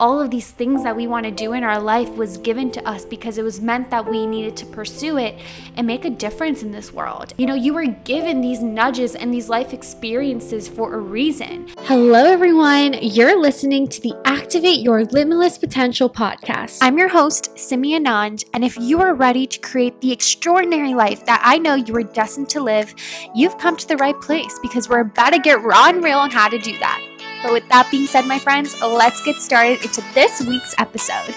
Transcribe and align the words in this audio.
all 0.00 0.18
of 0.18 0.30
these 0.30 0.50
things 0.50 0.82
that 0.82 0.96
we 0.96 1.06
want 1.06 1.24
to 1.24 1.30
do 1.30 1.52
in 1.52 1.62
our 1.62 1.78
life 1.78 2.08
was 2.16 2.38
given 2.38 2.70
to 2.70 2.88
us 2.88 3.04
because 3.04 3.36
it 3.36 3.42
was 3.42 3.60
meant 3.60 3.90
that 3.90 4.08
we 4.08 4.26
needed 4.26 4.56
to 4.56 4.66
pursue 4.66 5.18
it 5.18 5.38
and 5.76 5.86
make 5.86 6.06
a 6.06 6.10
difference 6.10 6.62
in 6.62 6.72
this 6.72 6.90
world. 6.90 7.34
You 7.36 7.46
know, 7.46 7.54
you 7.54 7.74
were 7.74 7.86
given 7.86 8.40
these 8.40 8.62
nudges 8.62 9.14
and 9.14 9.32
these 9.32 9.50
life 9.50 9.74
experiences 9.74 10.66
for 10.68 10.94
a 10.94 10.98
reason. 10.98 11.68
Hello, 11.80 12.24
everyone. 12.24 12.94
You're 13.02 13.38
listening 13.38 13.88
to 13.88 14.00
the 14.00 14.14
Activate 14.24 14.80
Your 14.80 15.04
Limitless 15.04 15.58
Potential 15.58 16.08
podcast. 16.08 16.78
I'm 16.80 16.96
your 16.96 17.08
host, 17.08 17.58
Simi 17.58 17.98
Anand, 17.98 18.48
and 18.54 18.64
if 18.64 18.78
you 18.78 19.02
are 19.02 19.14
ready 19.14 19.46
to 19.46 19.58
create 19.60 20.00
the 20.00 20.12
extraordinary 20.12 20.94
life 20.94 21.26
that 21.26 21.42
I 21.44 21.58
know 21.58 21.74
you 21.74 21.94
are 21.96 22.02
destined 22.02 22.48
to 22.50 22.62
live, 22.62 22.94
you've 23.34 23.58
come 23.58 23.76
to 23.76 23.86
the 23.86 23.98
right 23.98 24.18
place 24.22 24.58
because 24.62 24.88
we're 24.88 25.00
about 25.00 25.34
to 25.34 25.38
get 25.38 25.62
raw 25.62 25.90
and 25.90 26.02
real 26.02 26.18
on 26.18 26.30
how 26.30 26.48
to 26.48 26.58
do 26.58 26.78
that. 26.78 27.09
But 27.42 27.52
with 27.52 27.68
that 27.68 27.90
being 27.90 28.06
said, 28.06 28.26
my 28.26 28.38
friends, 28.38 28.78
let's 28.80 29.22
get 29.24 29.36
started 29.36 29.82
into 29.82 30.02
this 30.14 30.42
week's 30.42 30.74
episode. 30.78 31.34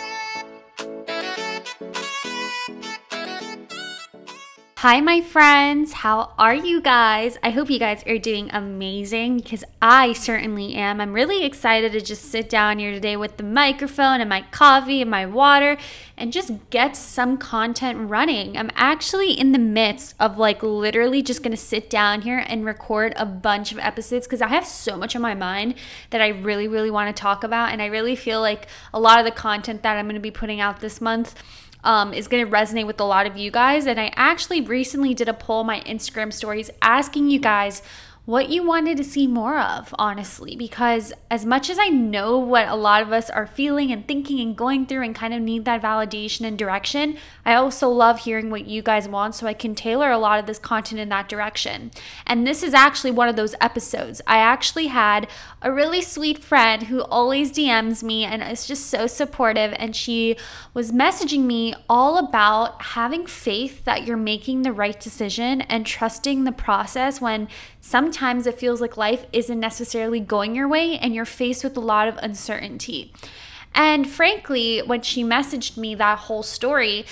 Hi, 4.84 5.00
my 5.00 5.22
friends. 5.22 5.94
How 5.94 6.34
are 6.38 6.54
you 6.54 6.82
guys? 6.82 7.38
I 7.42 7.52
hope 7.52 7.70
you 7.70 7.80
guys 7.80 8.04
are 8.06 8.18
doing 8.18 8.50
amazing 8.52 9.38
because 9.38 9.64
I 9.82 10.12
certainly 10.12 10.74
am. 10.74 11.00
I'm 11.00 11.14
really 11.14 11.46
excited 11.46 11.94
to 11.94 12.02
just 12.02 12.26
sit 12.26 12.50
down 12.50 12.80
here 12.80 12.92
today 12.92 13.16
with 13.16 13.38
the 13.38 13.44
microphone 13.44 14.20
and 14.20 14.30
my 14.30 14.42
coffee 14.52 15.02
and 15.02 15.10
my 15.10 15.26
water 15.26 15.78
and 16.18 16.34
just 16.34 16.52
get 16.70 16.98
some 16.98 17.38
content 17.38 18.10
running. 18.10 18.58
I'm 18.58 18.72
actually 18.76 19.32
in 19.32 19.54
the 19.54 19.58
midst 19.58 20.16
of 20.20 20.38
like 20.38 20.62
literally 20.62 21.22
just 21.22 21.44
going 21.44 21.52
to 21.52 21.58
sit 21.58 21.90
down 21.90 22.24
here 22.24 22.44
and 22.46 22.66
record 22.66 23.14
a 23.16 23.26
bunch 23.26 23.72
of 23.72 23.80
episodes 23.80 24.28
because 24.28 24.42
I 24.42 24.50
have 24.50 24.68
so 24.68 24.98
much 24.98 25.16
on 25.16 25.22
my 25.22 25.34
mind 25.34 25.76
that 26.10 26.20
I 26.20 26.28
really, 26.28 26.68
really 26.68 26.92
want 26.92 27.08
to 27.16 27.18
talk 27.18 27.46
about. 27.46 27.72
And 27.72 27.82
I 27.82 27.86
really 27.86 28.18
feel 28.18 28.42
like 28.42 28.68
a 28.94 29.00
lot 29.00 29.20
of 29.20 29.24
the 29.24 29.32
content 29.32 29.82
that 29.84 29.96
I'm 29.96 30.08
going 30.08 30.16
to 30.16 30.20
be 30.20 30.30
putting 30.30 30.60
out 30.60 30.82
this 30.82 31.00
month 31.00 31.42
um, 31.84 32.14
is 32.14 32.28
going 32.28 32.46
to 32.46 32.52
resonate 32.52 32.88
with 32.88 33.00
a 33.00 33.04
lot 33.04 33.26
of 33.26 33.38
you 33.38 33.52
guys. 33.52 33.86
And 33.86 34.00
I 34.00 34.12
actually 34.16 34.62
recently 34.62 35.14
did 35.14 35.28
a 35.28 35.34
poll 35.34 35.60
on 35.60 35.66
my 35.66 35.82
Instagram 35.82 36.32
stories 36.32 36.70
asking 36.82 37.30
you 37.30 37.40
guys 37.40 37.82
what 38.26 38.48
you 38.48 38.66
wanted 38.66 38.96
to 38.96 39.04
see 39.04 39.28
more 39.28 39.60
of, 39.60 39.94
honestly, 40.00 40.56
because 40.56 41.12
as 41.30 41.46
much 41.46 41.70
as 41.70 41.78
I 41.78 41.90
know 41.90 42.38
what 42.38 42.70
a 42.70 42.76
lot 42.76 43.02
of 43.02 43.12
us 43.12 43.30
are 43.30 43.46
feeling 43.46 43.92
and 43.92 44.08
thinking 44.08 44.40
and 44.40 44.56
going 44.56 44.86
through 44.86 45.04
and 45.04 45.14
kind 45.14 45.34
of 45.34 45.42
need 45.42 45.66
that 45.66 45.82
validation 45.82 46.48
and 46.48 46.58
direction, 46.58 47.18
I 47.46 47.56
also 47.56 47.90
love 47.90 48.20
hearing 48.20 48.50
what 48.50 48.66
you 48.66 48.82
guys 48.82 49.10
want 49.10 49.36
so 49.36 49.46
I 49.46 49.54
can 49.54 49.76
tailor 49.76 50.10
a 50.10 50.18
lot 50.18 50.40
of 50.40 50.46
this 50.46 50.58
content 50.58 51.02
in 51.02 51.10
that 51.10 51.28
direction. 51.28 51.92
And 52.26 52.48
this 52.48 52.64
is 52.64 52.74
actually 52.74 53.12
one 53.12 53.28
of 53.28 53.36
those 53.36 53.56
episodes. 53.60 54.22
I 54.26 54.38
actually 54.38 54.88
had 54.88 55.28
a 55.62 55.74
really 55.74 56.02
sweet 56.02 56.38
friend 56.38 56.84
who 56.84 57.02
always 57.02 57.52
DMs 57.52 58.04
me 58.04 58.24
and 58.24 58.42
is 58.42 58.66
just 58.66 58.88
so 58.88 59.06
supportive, 59.06 59.74
and 59.78 59.94
she 59.94 60.38
was 60.74 60.94
messaging 60.94 61.44
me 61.44 61.76
all 61.90 62.18
about 62.18 62.82
having 62.84 63.26
faith 63.26 63.84
that 63.84 64.08
you're 64.08 64.16
making 64.16 64.62
the 64.62 64.72
right 64.72 64.98
decision 64.98 65.60
and 65.64 65.86
trusting 65.86 66.46
the 66.46 66.54
process 66.54 67.20
when 67.20 67.50
sometimes 67.82 68.13
it 68.22 68.60
feels 68.60 68.82
like 68.82 68.98
life 68.98 69.26
isn't 69.34 69.60
necessarily 69.60 70.20
going 70.20 70.56
your 70.56 70.68
way 70.68 70.98
and 70.98 71.14
you're 71.14 71.26
faced 71.26 71.64
with 71.64 71.76
a 71.78 71.82
lot 71.82 72.08
of 72.08 72.18
uncertainty. 72.18 73.14
And 73.76 74.10
frankly, 74.10 74.80
when 74.80 75.02
she 75.02 75.24
messaged 75.24 75.78
me 75.78 75.96
that 75.96 76.20
whole 76.20 76.44
story, 76.44 77.06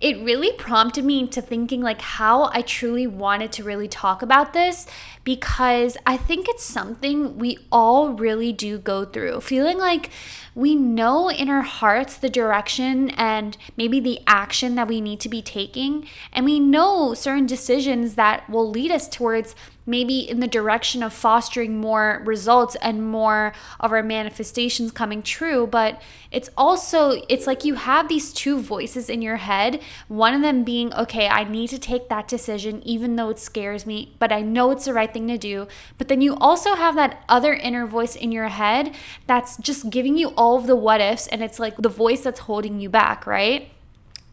it 0.00 0.22
really 0.22 0.52
prompted 0.52 1.04
me 1.04 1.20
into 1.20 1.40
thinking 1.40 1.80
like 1.80 2.00
how 2.00 2.50
I 2.52 2.62
truly 2.62 3.06
wanted 3.06 3.52
to 3.52 3.64
really 3.64 3.88
talk 3.88 4.22
about 4.22 4.52
this 4.52 4.86
because 5.24 5.96
I 6.06 6.18
think 6.18 6.48
it's 6.48 6.62
something 6.62 7.38
we 7.38 7.58
all 7.72 8.10
really 8.10 8.52
do 8.52 8.78
go 8.78 9.04
through. 9.06 9.40
Feeling 9.40 9.78
like 9.78 10.10
we 10.54 10.74
know 10.74 11.30
in 11.30 11.48
our 11.48 11.62
hearts 11.62 12.16
the 12.16 12.28
direction 12.28 13.10
and 13.10 13.56
maybe 13.76 13.98
the 14.00 14.20
action 14.26 14.74
that 14.76 14.86
we 14.86 15.00
need 15.00 15.20
to 15.20 15.28
be 15.28 15.42
taking, 15.42 16.06
and 16.32 16.44
we 16.44 16.60
know 16.60 17.14
certain 17.14 17.46
decisions 17.46 18.14
that 18.14 18.48
will 18.48 18.68
lead 18.68 18.92
us 18.92 19.08
towards 19.08 19.54
maybe 19.86 20.18
in 20.18 20.40
the 20.40 20.46
direction 20.46 21.02
of 21.02 21.12
fostering 21.12 21.78
more 21.78 22.22
results 22.24 22.76
and 22.76 23.06
more 23.06 23.52
of 23.80 23.92
our 23.92 24.02
manifestations 24.02 24.90
coming 24.90 25.22
true 25.22 25.66
but 25.66 26.00
it's 26.30 26.48
also 26.56 27.22
it's 27.28 27.46
like 27.46 27.64
you 27.64 27.74
have 27.74 28.08
these 28.08 28.32
two 28.32 28.60
voices 28.60 29.10
in 29.10 29.20
your 29.20 29.36
head 29.36 29.80
one 30.08 30.34
of 30.34 30.42
them 30.42 30.64
being 30.64 30.92
okay 30.94 31.28
i 31.28 31.44
need 31.44 31.68
to 31.68 31.78
take 31.78 32.08
that 32.08 32.26
decision 32.26 32.82
even 32.84 33.16
though 33.16 33.28
it 33.28 33.38
scares 33.38 33.84
me 33.84 34.14
but 34.18 34.32
i 34.32 34.40
know 34.40 34.70
it's 34.70 34.86
the 34.86 34.92
right 34.94 35.12
thing 35.14 35.26
to 35.28 35.38
do 35.38 35.66
but 35.96 36.08
then 36.08 36.20
you 36.20 36.36
also 36.36 36.74
have 36.74 36.94
that 36.94 37.24
other 37.28 37.54
inner 37.54 37.86
voice 37.86 38.14
in 38.14 38.30
your 38.30 38.48
head 38.48 38.94
that's 39.26 39.56
just 39.56 39.88
giving 39.88 40.18
you 40.18 40.28
all 40.36 40.58
of 40.58 40.66
the 40.66 40.76
what 40.76 41.00
ifs 41.00 41.26
and 41.28 41.42
it's 41.42 41.58
like 41.58 41.76
the 41.78 41.88
voice 41.88 42.20
that's 42.20 42.40
holding 42.40 42.78
you 42.80 42.90
back 42.90 43.26
right 43.26 43.70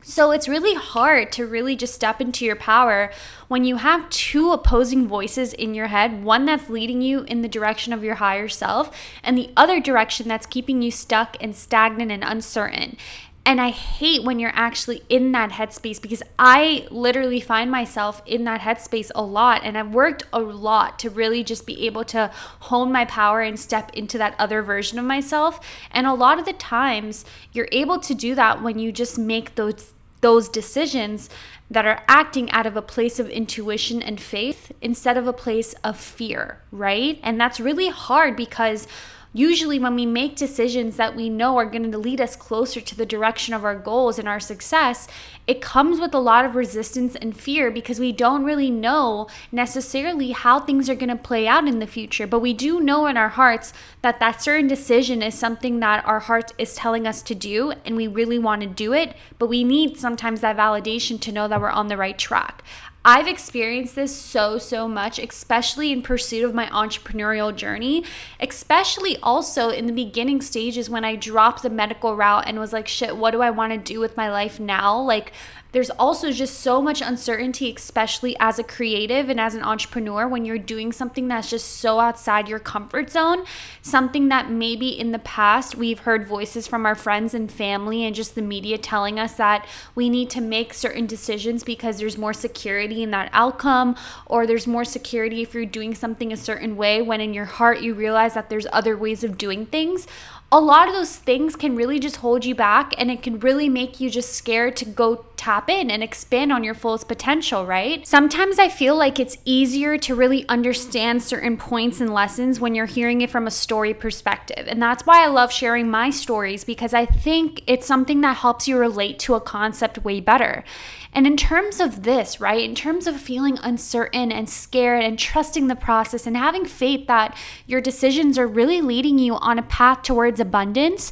so 0.04 0.32
it's 0.32 0.48
really 0.48 0.74
hard 0.74 1.32
to 1.34 1.46
really 1.46 1.76
just 1.76 1.94
step 1.94 2.20
into 2.20 2.44
your 2.44 2.56
power 2.56 3.12
when 3.48 3.64
you 3.64 3.76
have 3.76 4.10
two 4.10 4.52
opposing 4.52 5.08
voices 5.08 5.54
in 5.54 5.76
your 5.76 5.88
head 5.88 6.24
one 6.24 6.46
that's 6.46 6.70
leading 6.70 7.04
you 7.04 7.22
in 7.24 7.44
the 7.44 7.48
direction 7.48 7.94
of 7.94 8.04
your 8.04 8.16
higher 8.16 8.48
self, 8.48 8.96
and 9.24 9.38
the 9.38 9.52
other 9.56 9.80
direction 9.80 10.28
that's 10.28 10.48
keeping 10.48 10.82
you 10.82 10.90
stuck 10.90 11.38
and 11.40 11.56
stagnant 11.56 12.12
and 12.12 12.24
uncertain. 12.24 12.98
And 13.44 13.60
I 13.60 13.70
hate 13.70 14.24
when 14.24 14.40
you're 14.40 14.52
actually 14.54 15.04
in 15.10 15.32
that 15.32 15.52
headspace 15.52 16.00
because 16.00 16.22
I 16.38 16.88
literally 16.92 17.40
find 17.40 17.72
myself 17.72 18.22
in 18.26 18.44
that 18.44 18.62
headspace 18.62 19.10
a 19.16 19.24
lot. 19.24 19.62
And 19.64 19.78
I've 19.78 19.94
worked 19.94 20.24
a 20.32 20.40
lot 20.40 21.00
to 21.00 21.10
really 21.10 21.44
just 21.44 21.66
be 21.66 21.86
able 21.88 22.04
to 22.06 22.30
hone 22.60 22.92
my 22.92 23.06
power 23.06 23.42
and 23.42 23.60
step 23.60 23.92
into 23.94 24.18
that 24.20 24.36
other 24.38 24.62
version 24.62 25.00
of 25.00 25.06
myself. 25.06 25.60
And 25.90 26.06
a 26.06 26.14
lot 26.14 26.38
of 26.38 26.46
the 26.46 26.54
times, 26.54 27.26
you're 27.52 27.70
able 27.72 28.00
to 28.00 28.14
do 28.14 28.36
that 28.36 28.62
when 28.62 28.78
you 28.78 28.92
just 28.92 29.18
make 29.18 29.56
those 29.56 29.94
those 30.22 30.48
decisions 30.48 31.30
that 31.70 31.86
are 31.86 32.04
acting 32.08 32.52
out 32.52 32.66
of 32.66 32.78
a 32.78 32.82
place 32.82 33.20
of 33.20 33.30
intuition 33.30 34.02
and 34.02 34.20
faith 34.20 34.72
instead 34.82 35.18
of 35.18 35.26
a 35.26 35.34
place 35.34 35.74
of 35.84 35.98
fear, 35.98 36.62
right? 36.72 37.20
And 37.24 37.42
that's 37.42 37.60
really 37.60 37.90
hard 37.90 38.36
because 38.36 38.88
Usually, 39.34 39.80
when 39.80 39.96
we 39.96 40.06
make 40.06 40.36
decisions 40.36 40.98
that 40.98 41.16
we 41.16 41.30
know 41.30 41.58
are 41.58 41.66
going 41.66 41.90
to 41.90 41.98
lead 41.98 42.20
us 42.20 42.36
closer 42.36 42.82
to 42.82 42.98
the 42.98 43.06
direction 43.06 43.54
of 43.54 43.64
our 43.64 43.76
goals 43.76 44.20
and 44.20 44.28
our 44.28 44.42
success, 44.42 45.08
it 45.48 45.62
comes 45.62 46.02
with 46.02 46.14
a 46.14 46.20
lot 46.20 46.44
of 46.44 46.54
resistance 46.54 47.16
and 47.16 47.36
fear 47.36 47.72
because 47.72 47.98
we 47.98 48.12
don't 48.12 48.44
really 48.44 48.70
know 48.70 49.28
necessarily 49.50 50.32
how 50.32 50.60
things 50.60 50.90
are 50.90 50.96
going 50.96 51.08
to 51.08 51.16
play 51.16 51.48
out 51.48 51.66
in 51.66 51.80
the 51.80 51.88
future. 51.88 52.28
But 52.28 52.42
we 52.42 52.54
do 52.54 52.82
know 52.82 53.08
in 53.08 53.16
our 53.16 53.30
hearts 53.30 53.72
that 54.02 54.20
that 54.20 54.42
certain 54.42 54.68
decision 54.68 55.22
is 55.22 55.34
something 55.34 55.80
that 55.80 56.06
our 56.06 56.20
heart 56.20 56.52
is 56.58 56.76
telling 56.76 57.08
us 57.08 57.22
to 57.22 57.34
do 57.34 57.72
and 57.86 57.96
we 57.96 58.08
really 58.08 58.38
want 58.38 58.62
to 58.64 58.68
do 58.68 58.92
it. 58.92 59.16
But 59.40 59.48
we 59.48 59.64
need 59.64 59.98
sometimes 59.98 60.42
that 60.42 60.58
validation 60.58 61.22
to 61.22 61.32
know 61.32 61.48
that 61.48 61.62
we're 61.62 61.70
on 61.70 61.88
the 61.88 61.96
right 61.96 62.20
track. 62.20 62.64
I've 63.04 63.28
experienced 63.28 63.96
this 63.96 64.16
so, 64.16 64.60
so 64.60 64.88
much, 64.88 65.18
especially 65.18 65.92
in 65.92 66.04
pursuit 66.04 66.44
of 66.46 66.54
my 66.54 66.68
entrepreneurial 66.68 67.56
journey, 67.56 68.04
especially 68.40 69.18
also 69.24 69.70
in 69.70 69.88
the 69.88 69.94
beginning 69.94 70.40
stages 70.42 70.88
when 70.88 71.04
I 71.04 71.16
dropped 71.16 71.64
the 71.64 71.72
medical 71.72 72.16
route 72.16 72.48
and 72.48 72.60
was 72.60 72.74
like, 72.74 72.88
shit, 72.88 73.18
what 73.18 73.32
do 73.32 73.42
I 73.42 73.50
want 73.50 73.74
to 73.74 73.80
do 73.80 74.00
with 74.00 74.16
my 74.18 74.30
life 74.30 74.60
now? 74.60 75.00
Like, 75.02 75.34
there's 75.72 75.90
also 75.92 76.32
just 76.32 76.60
so 76.60 76.82
much 76.82 77.02
uncertainty, 77.02 77.74
especially 77.76 78.36
as 78.40 78.60
a 78.60 78.64
creative 78.64 79.30
and 79.30 79.40
as 79.40 79.56
an 79.56 79.64
entrepreneur, 79.64 80.28
when 80.28 80.44
you're 80.44 80.58
doing 80.58 80.92
something 80.92 81.28
that's 81.28 81.50
just 81.50 81.68
so 81.68 82.00
outside 82.00 82.50
your 82.50 82.60
comfort 82.60 83.10
zone. 83.10 83.46
Something 83.82 84.28
that 84.30 84.52
maybe 84.52 84.90
in 84.90 85.12
the 85.12 85.20
past 85.20 85.76
we've 85.76 86.00
heard 86.00 86.28
voices 86.28 86.68
from 86.68 86.86
our 86.86 86.96
friends 86.96 87.34
and 87.34 87.52
family 87.52 88.04
and 88.04 88.16
just 88.16 88.36
the 88.36 88.42
media 88.42 88.78
telling 88.78 89.20
us 89.20 89.34
that 89.36 89.66
we 89.96 90.10
need 90.10 90.30
to 90.32 90.42
make 90.42 90.74
certain 90.74 91.06
decisions 91.06 91.64
because 91.64 92.00
there's 92.00 92.18
more 92.18 92.34
security 92.34 93.02
in 93.02 93.12
that 93.12 93.30
outcome, 93.32 93.96
or 94.26 94.46
there's 94.46 94.68
more 94.68 94.86
security 94.86 95.42
if 95.42 95.54
you're 95.54 95.66
doing 95.66 95.96
something 95.96 96.34
a 96.34 96.38
certain 96.38 96.76
way, 96.76 97.02
when 97.02 97.22
in 97.22 97.34
your 97.34 97.46
heart 97.46 97.82
you 97.82 97.94
realize 97.94 98.34
that 98.34 98.50
there's 98.50 98.68
other 98.74 98.98
ways 98.98 99.24
of 99.24 99.38
doing 99.38 99.66
things 99.66 100.08
a 100.54 100.60
lot 100.60 100.90
of 100.90 100.94
those 100.94 101.16
things 101.16 101.56
can 101.56 101.78
really 101.78 101.98
just 101.98 102.18
hold 102.18 102.44
you 102.44 102.54
back 102.54 102.94
and 102.98 103.10
it 103.10 103.24
can 103.24 103.40
really 103.40 103.70
make 103.70 104.02
you 104.02 104.10
just 104.10 104.34
scared 104.34 104.76
to 104.76 104.86
go 104.86 105.26
tap 105.38 105.70
in 105.70 105.90
and 105.90 106.04
expand 106.04 106.52
on 106.52 106.64
your 106.64 106.74
fullest 106.74 107.08
potential, 107.08 107.66
right? 107.66 108.06
Sometimes 108.06 108.60
I 108.60 108.68
feel 108.68 108.96
like 108.96 109.18
it's 109.18 109.38
easier 109.46 109.98
to 110.00 110.14
really 110.14 110.48
understand 110.50 111.24
certain 111.24 111.56
points 111.56 112.02
and 112.02 112.14
lessons 112.14 112.60
when 112.60 112.76
you're 112.76 112.86
hearing 112.86 113.22
it 113.22 113.30
from 113.30 113.48
a 113.48 113.52
story 113.52 113.94
perspective. 113.94 114.68
And 114.68 114.82
that's 114.82 115.06
why 115.06 115.24
I 115.24 115.28
love 115.28 115.54
sharing 115.54 115.90
my 115.90 116.10
stories 116.10 116.66
because 116.66 116.94
I 116.94 117.06
think 117.06 117.64
it's 117.66 117.88
something 117.88 118.20
that 118.22 118.38
helps 118.38 118.68
you 118.68 118.78
relate 118.78 119.20
to 119.20 119.36
a 119.36 119.42
concept 119.42 120.04
way 120.04 120.20
better. 120.20 120.66
And 121.14 121.28
in 121.28 121.36
terms 121.36 121.80
of 121.80 122.04
this, 122.04 122.40
right, 122.40 122.64
in 122.64 122.76
terms 122.76 123.06
of 123.06 123.20
feeling 123.20 123.58
uncertain 123.62 124.32
and 124.32 124.50
scared 124.50 125.04
and 125.04 125.20
trusting 125.20 125.68
the 125.68 125.76
process 125.76 126.26
and 126.26 126.38
having 126.38 126.66
faith 126.66 127.08
that 127.08 127.38
your 127.68 127.82
decisions 127.82 128.38
are 128.38 128.48
really 128.48 128.82
leading 128.82 129.20
you 129.20 129.36
on 129.36 129.60
a 129.60 129.64
path 129.64 130.04
towards 130.04 130.40
abundance, 130.40 131.12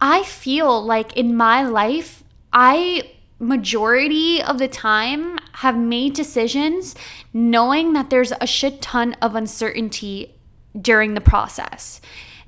I 0.00 0.22
feel 0.22 0.84
like 0.84 1.16
in 1.16 1.36
my 1.36 1.64
life, 1.64 2.22
I 2.52 3.10
majority 3.40 4.40
of 4.40 4.58
the 4.58 4.68
time 4.68 5.38
have 5.54 5.76
made 5.76 6.14
decisions 6.14 6.94
knowing 7.32 7.92
that 7.92 8.08
there's 8.08 8.32
a 8.40 8.46
shit 8.46 8.80
ton 8.80 9.14
of 9.14 9.34
uncertainty 9.34 10.34
during 10.80 11.14
the 11.14 11.20
process. 11.20 12.00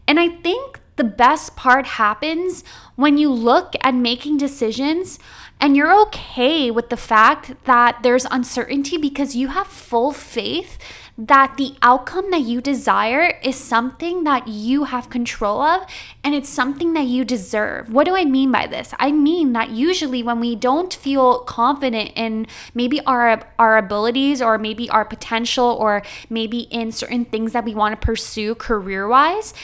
And 0.06 0.18
I 0.20 0.28
think 0.28 0.80
the 0.96 1.04
best 1.04 1.56
part 1.56 1.86
happens 1.86 2.64
when 2.96 3.18
you 3.18 3.30
look 3.30 3.74
at 3.82 3.94
making 3.94 4.38
decisions 4.38 5.18
and 5.60 5.76
you're 5.76 5.98
okay 6.02 6.70
with 6.70 6.90
the 6.90 6.96
fact 6.96 7.54
that 7.64 8.02
there's 8.02 8.26
uncertainty 8.30 8.96
because 8.96 9.34
you 9.34 9.48
have 9.48 9.66
full 9.66 10.12
faith 10.12 10.78
that 11.18 11.56
the 11.56 11.74
outcome 11.80 12.30
that 12.30 12.42
you 12.42 12.60
desire 12.60 13.38
is 13.42 13.56
something 13.56 14.24
that 14.24 14.46
you 14.48 14.84
have 14.84 15.08
control 15.08 15.62
of 15.62 15.86
and 16.22 16.34
it's 16.34 16.48
something 16.48 16.92
that 16.92 17.06
you 17.06 17.24
deserve. 17.24 17.90
What 17.90 18.04
do 18.04 18.14
I 18.14 18.26
mean 18.26 18.52
by 18.52 18.66
this? 18.66 18.92
I 18.98 19.12
mean 19.12 19.54
that 19.54 19.70
usually 19.70 20.22
when 20.22 20.40
we 20.40 20.54
don't 20.54 20.92
feel 20.92 21.38
confident 21.40 22.12
in 22.16 22.46
maybe 22.74 23.00
our 23.06 23.48
our 23.58 23.78
abilities 23.78 24.42
or 24.42 24.58
maybe 24.58 24.90
our 24.90 25.06
potential 25.06 25.64
or 25.64 26.02
maybe 26.28 26.60
in 26.60 26.92
certain 26.92 27.24
things 27.24 27.52
that 27.52 27.64
we 27.64 27.74
want 27.74 27.98
to 27.98 28.06
pursue 28.06 28.54
career-wise, 28.54 29.54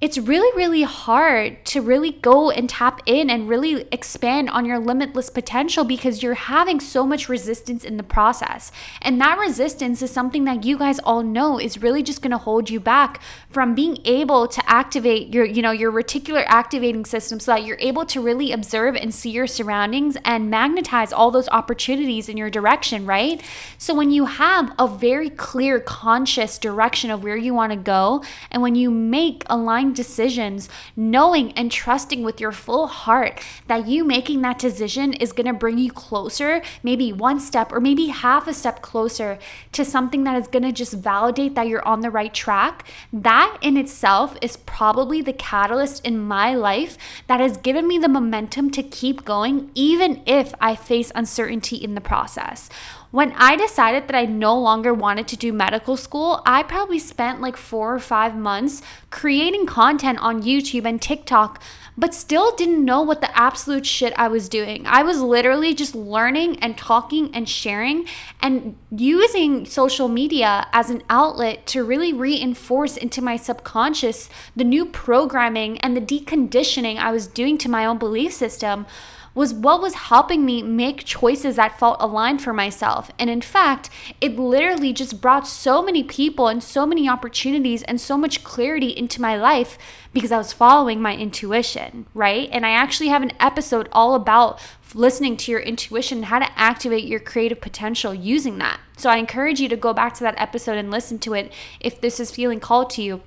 it's 0.00 0.16
really, 0.16 0.50
really 0.56 0.82
hard 0.82 1.62
to 1.66 1.82
really 1.82 2.12
go 2.12 2.50
and 2.50 2.70
tap 2.70 3.02
in 3.04 3.28
and 3.28 3.50
really 3.50 3.86
expand 3.92 4.48
on 4.48 4.64
your 4.64 4.78
limitless 4.78 5.28
potential 5.28 5.84
because 5.84 6.22
you're 6.22 6.32
having 6.32 6.80
so 6.80 7.06
much 7.06 7.28
resistance 7.28 7.84
in 7.84 7.98
the 7.98 8.02
process. 8.02 8.72
And 9.02 9.20
that 9.20 9.38
resistance 9.38 10.00
is 10.00 10.10
something 10.10 10.44
that 10.44 10.64
you 10.64 10.78
guys 10.78 11.00
all 11.00 11.22
know 11.22 11.60
is 11.60 11.82
really 11.82 12.02
just 12.02 12.22
going 12.22 12.30
to 12.30 12.38
hold 12.38 12.70
you 12.70 12.80
back 12.80 13.20
from 13.50 13.74
being 13.74 13.98
able 14.06 14.48
to 14.48 14.62
activate 14.70 15.34
your, 15.34 15.44
you 15.44 15.60
know, 15.60 15.70
your 15.70 15.92
reticular 15.92 16.44
activating 16.46 17.04
system 17.04 17.38
so 17.38 17.52
that 17.52 17.66
you're 17.66 17.76
able 17.80 18.06
to 18.06 18.22
really 18.22 18.52
observe 18.52 18.96
and 18.96 19.14
see 19.14 19.30
your 19.30 19.46
surroundings 19.46 20.16
and 20.24 20.48
magnetize 20.48 21.12
all 21.12 21.30
those 21.30 21.48
opportunities 21.50 22.26
in 22.26 22.38
your 22.38 22.48
direction, 22.48 23.04
right? 23.04 23.42
So 23.76 23.94
when 23.94 24.10
you 24.10 24.24
have 24.24 24.74
a 24.78 24.88
very 24.88 25.28
clear, 25.28 25.78
conscious 25.78 26.56
direction 26.56 27.10
of 27.10 27.22
where 27.22 27.36
you 27.36 27.52
want 27.52 27.72
to 27.72 27.76
go, 27.76 28.24
and 28.50 28.62
when 28.62 28.74
you 28.74 28.90
make 28.90 29.44
aligned 29.50 29.89
decisions, 29.92 30.68
knowing 30.96 31.52
and 31.52 31.70
trusting 31.70 32.22
with 32.22 32.40
your 32.40 32.52
full 32.52 32.86
heart 32.86 33.40
that 33.66 33.86
you 33.86 34.04
making 34.04 34.42
that 34.42 34.58
decision 34.58 35.12
is 35.14 35.32
going 35.32 35.46
to 35.46 35.52
bring 35.52 35.78
you 35.78 35.92
closer, 35.92 36.62
maybe 36.82 37.12
one 37.12 37.40
step 37.40 37.72
or 37.72 37.80
maybe 37.80 38.06
half 38.06 38.46
a 38.46 38.54
step 38.54 38.82
closer 38.82 39.38
to 39.72 39.84
something 39.84 40.24
that 40.24 40.36
is 40.36 40.48
going 40.48 40.62
to 40.62 40.72
just 40.72 40.92
validate 40.92 41.54
that 41.54 41.68
you're 41.68 41.86
on 41.86 42.00
the 42.00 42.10
right 42.10 42.34
track. 42.34 42.86
That 43.12 43.58
in 43.60 43.76
itself 43.76 44.36
is 44.40 44.56
probably 44.56 45.22
the 45.22 45.32
catalyst 45.32 46.04
in 46.04 46.18
my 46.18 46.54
life 46.54 46.96
that 47.26 47.40
has 47.40 47.56
given 47.56 47.86
me 47.86 47.98
the 47.98 48.08
momentum 48.08 48.70
to 48.70 48.82
keep 48.82 49.24
going, 49.24 49.70
even 49.74 50.22
if 50.26 50.54
I 50.60 50.76
face 50.76 51.12
uncertainty 51.14 51.76
in 51.76 51.94
the 51.94 52.00
process. 52.00 52.68
When 53.10 53.32
I 53.32 53.56
decided 53.56 54.06
that 54.06 54.14
I 54.14 54.24
no 54.26 54.56
longer 54.56 54.94
wanted 54.94 55.26
to 55.28 55.36
do 55.36 55.52
medical 55.52 55.96
school, 55.96 56.42
I 56.46 56.62
probably 56.62 57.00
spent 57.00 57.40
like 57.40 57.56
four 57.56 57.92
or 57.92 57.98
five 57.98 58.36
months 58.36 58.82
creating 59.10 59.66
content 59.66 60.20
on 60.20 60.44
YouTube 60.44 60.84
and 60.84 61.02
TikTok, 61.02 61.60
but 61.98 62.14
still 62.14 62.54
didn't 62.54 62.84
know 62.84 63.02
what 63.02 63.20
the 63.20 63.36
absolute 63.36 63.84
shit 63.84 64.12
I 64.16 64.28
was 64.28 64.48
doing. 64.48 64.86
I 64.86 65.02
was 65.02 65.20
literally 65.20 65.74
just 65.74 65.96
learning 65.96 66.60
and 66.60 66.78
talking 66.78 67.34
and 67.34 67.48
sharing 67.48 68.06
and 68.40 68.76
using 68.92 69.66
social 69.66 70.06
media 70.06 70.68
as 70.72 70.88
an 70.88 71.02
outlet 71.10 71.66
to 71.66 71.82
really 71.82 72.12
reinforce 72.12 72.96
into 72.96 73.20
my 73.20 73.36
subconscious 73.36 74.30
the 74.54 74.62
new 74.62 74.86
programming 74.86 75.78
and 75.78 75.96
the 75.96 76.00
deconditioning 76.00 76.96
I 76.96 77.10
was 77.10 77.26
doing 77.26 77.58
to 77.58 77.68
my 77.68 77.84
own 77.84 77.98
belief 77.98 78.32
system 78.32 78.86
was 79.34 79.54
what 79.54 79.80
was 79.80 79.94
helping 79.94 80.44
me 80.44 80.62
make 80.62 81.04
choices 81.04 81.56
that 81.56 81.78
felt 81.78 81.96
aligned 82.00 82.42
for 82.42 82.52
myself. 82.52 83.10
And 83.18 83.30
in 83.30 83.40
fact, 83.40 83.88
it 84.20 84.38
literally 84.38 84.92
just 84.92 85.20
brought 85.20 85.46
so 85.46 85.82
many 85.82 86.02
people 86.02 86.48
and 86.48 86.62
so 86.62 86.84
many 86.84 87.08
opportunities 87.08 87.82
and 87.84 88.00
so 88.00 88.16
much 88.16 88.42
clarity 88.42 88.88
into 88.88 89.20
my 89.20 89.36
life 89.36 89.78
because 90.12 90.32
I 90.32 90.38
was 90.38 90.52
following 90.52 91.00
my 91.00 91.14
intuition, 91.14 92.06
right? 92.14 92.48
And 92.50 92.66
I 92.66 92.70
actually 92.70 93.08
have 93.08 93.22
an 93.22 93.32
episode 93.38 93.88
all 93.92 94.14
about 94.14 94.60
listening 94.94 95.36
to 95.36 95.52
your 95.52 95.60
intuition, 95.60 96.24
how 96.24 96.40
to 96.40 96.58
activate 96.58 97.04
your 97.04 97.20
creative 97.20 97.60
potential 97.60 98.12
using 98.12 98.58
that. 98.58 98.80
So 98.96 99.08
I 99.08 99.16
encourage 99.16 99.60
you 99.60 99.68
to 99.68 99.76
go 99.76 99.92
back 99.92 100.14
to 100.14 100.24
that 100.24 100.40
episode 100.40 100.76
and 100.76 100.90
listen 100.90 101.18
to 101.20 101.34
it 101.34 101.52
if 101.78 102.00
this 102.00 102.18
is 102.18 102.32
feeling 102.32 102.58
called 102.58 102.90
to 102.90 103.02
you. 103.02 103.22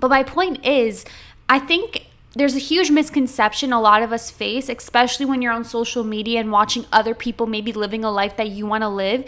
But 0.00 0.10
my 0.10 0.22
point 0.22 0.64
is, 0.66 1.04
I 1.48 1.58
think 1.58 2.06
there's 2.36 2.54
a 2.54 2.58
huge 2.58 2.90
misconception 2.90 3.72
a 3.72 3.80
lot 3.80 4.02
of 4.02 4.12
us 4.12 4.30
face, 4.30 4.68
especially 4.68 5.24
when 5.24 5.40
you're 5.40 5.54
on 5.54 5.64
social 5.64 6.04
media 6.04 6.38
and 6.38 6.52
watching 6.52 6.84
other 6.92 7.14
people 7.14 7.46
maybe 7.46 7.72
living 7.72 8.04
a 8.04 8.10
life 8.10 8.36
that 8.36 8.50
you 8.50 8.66
want 8.66 8.82
to 8.82 8.88
live. 8.88 9.24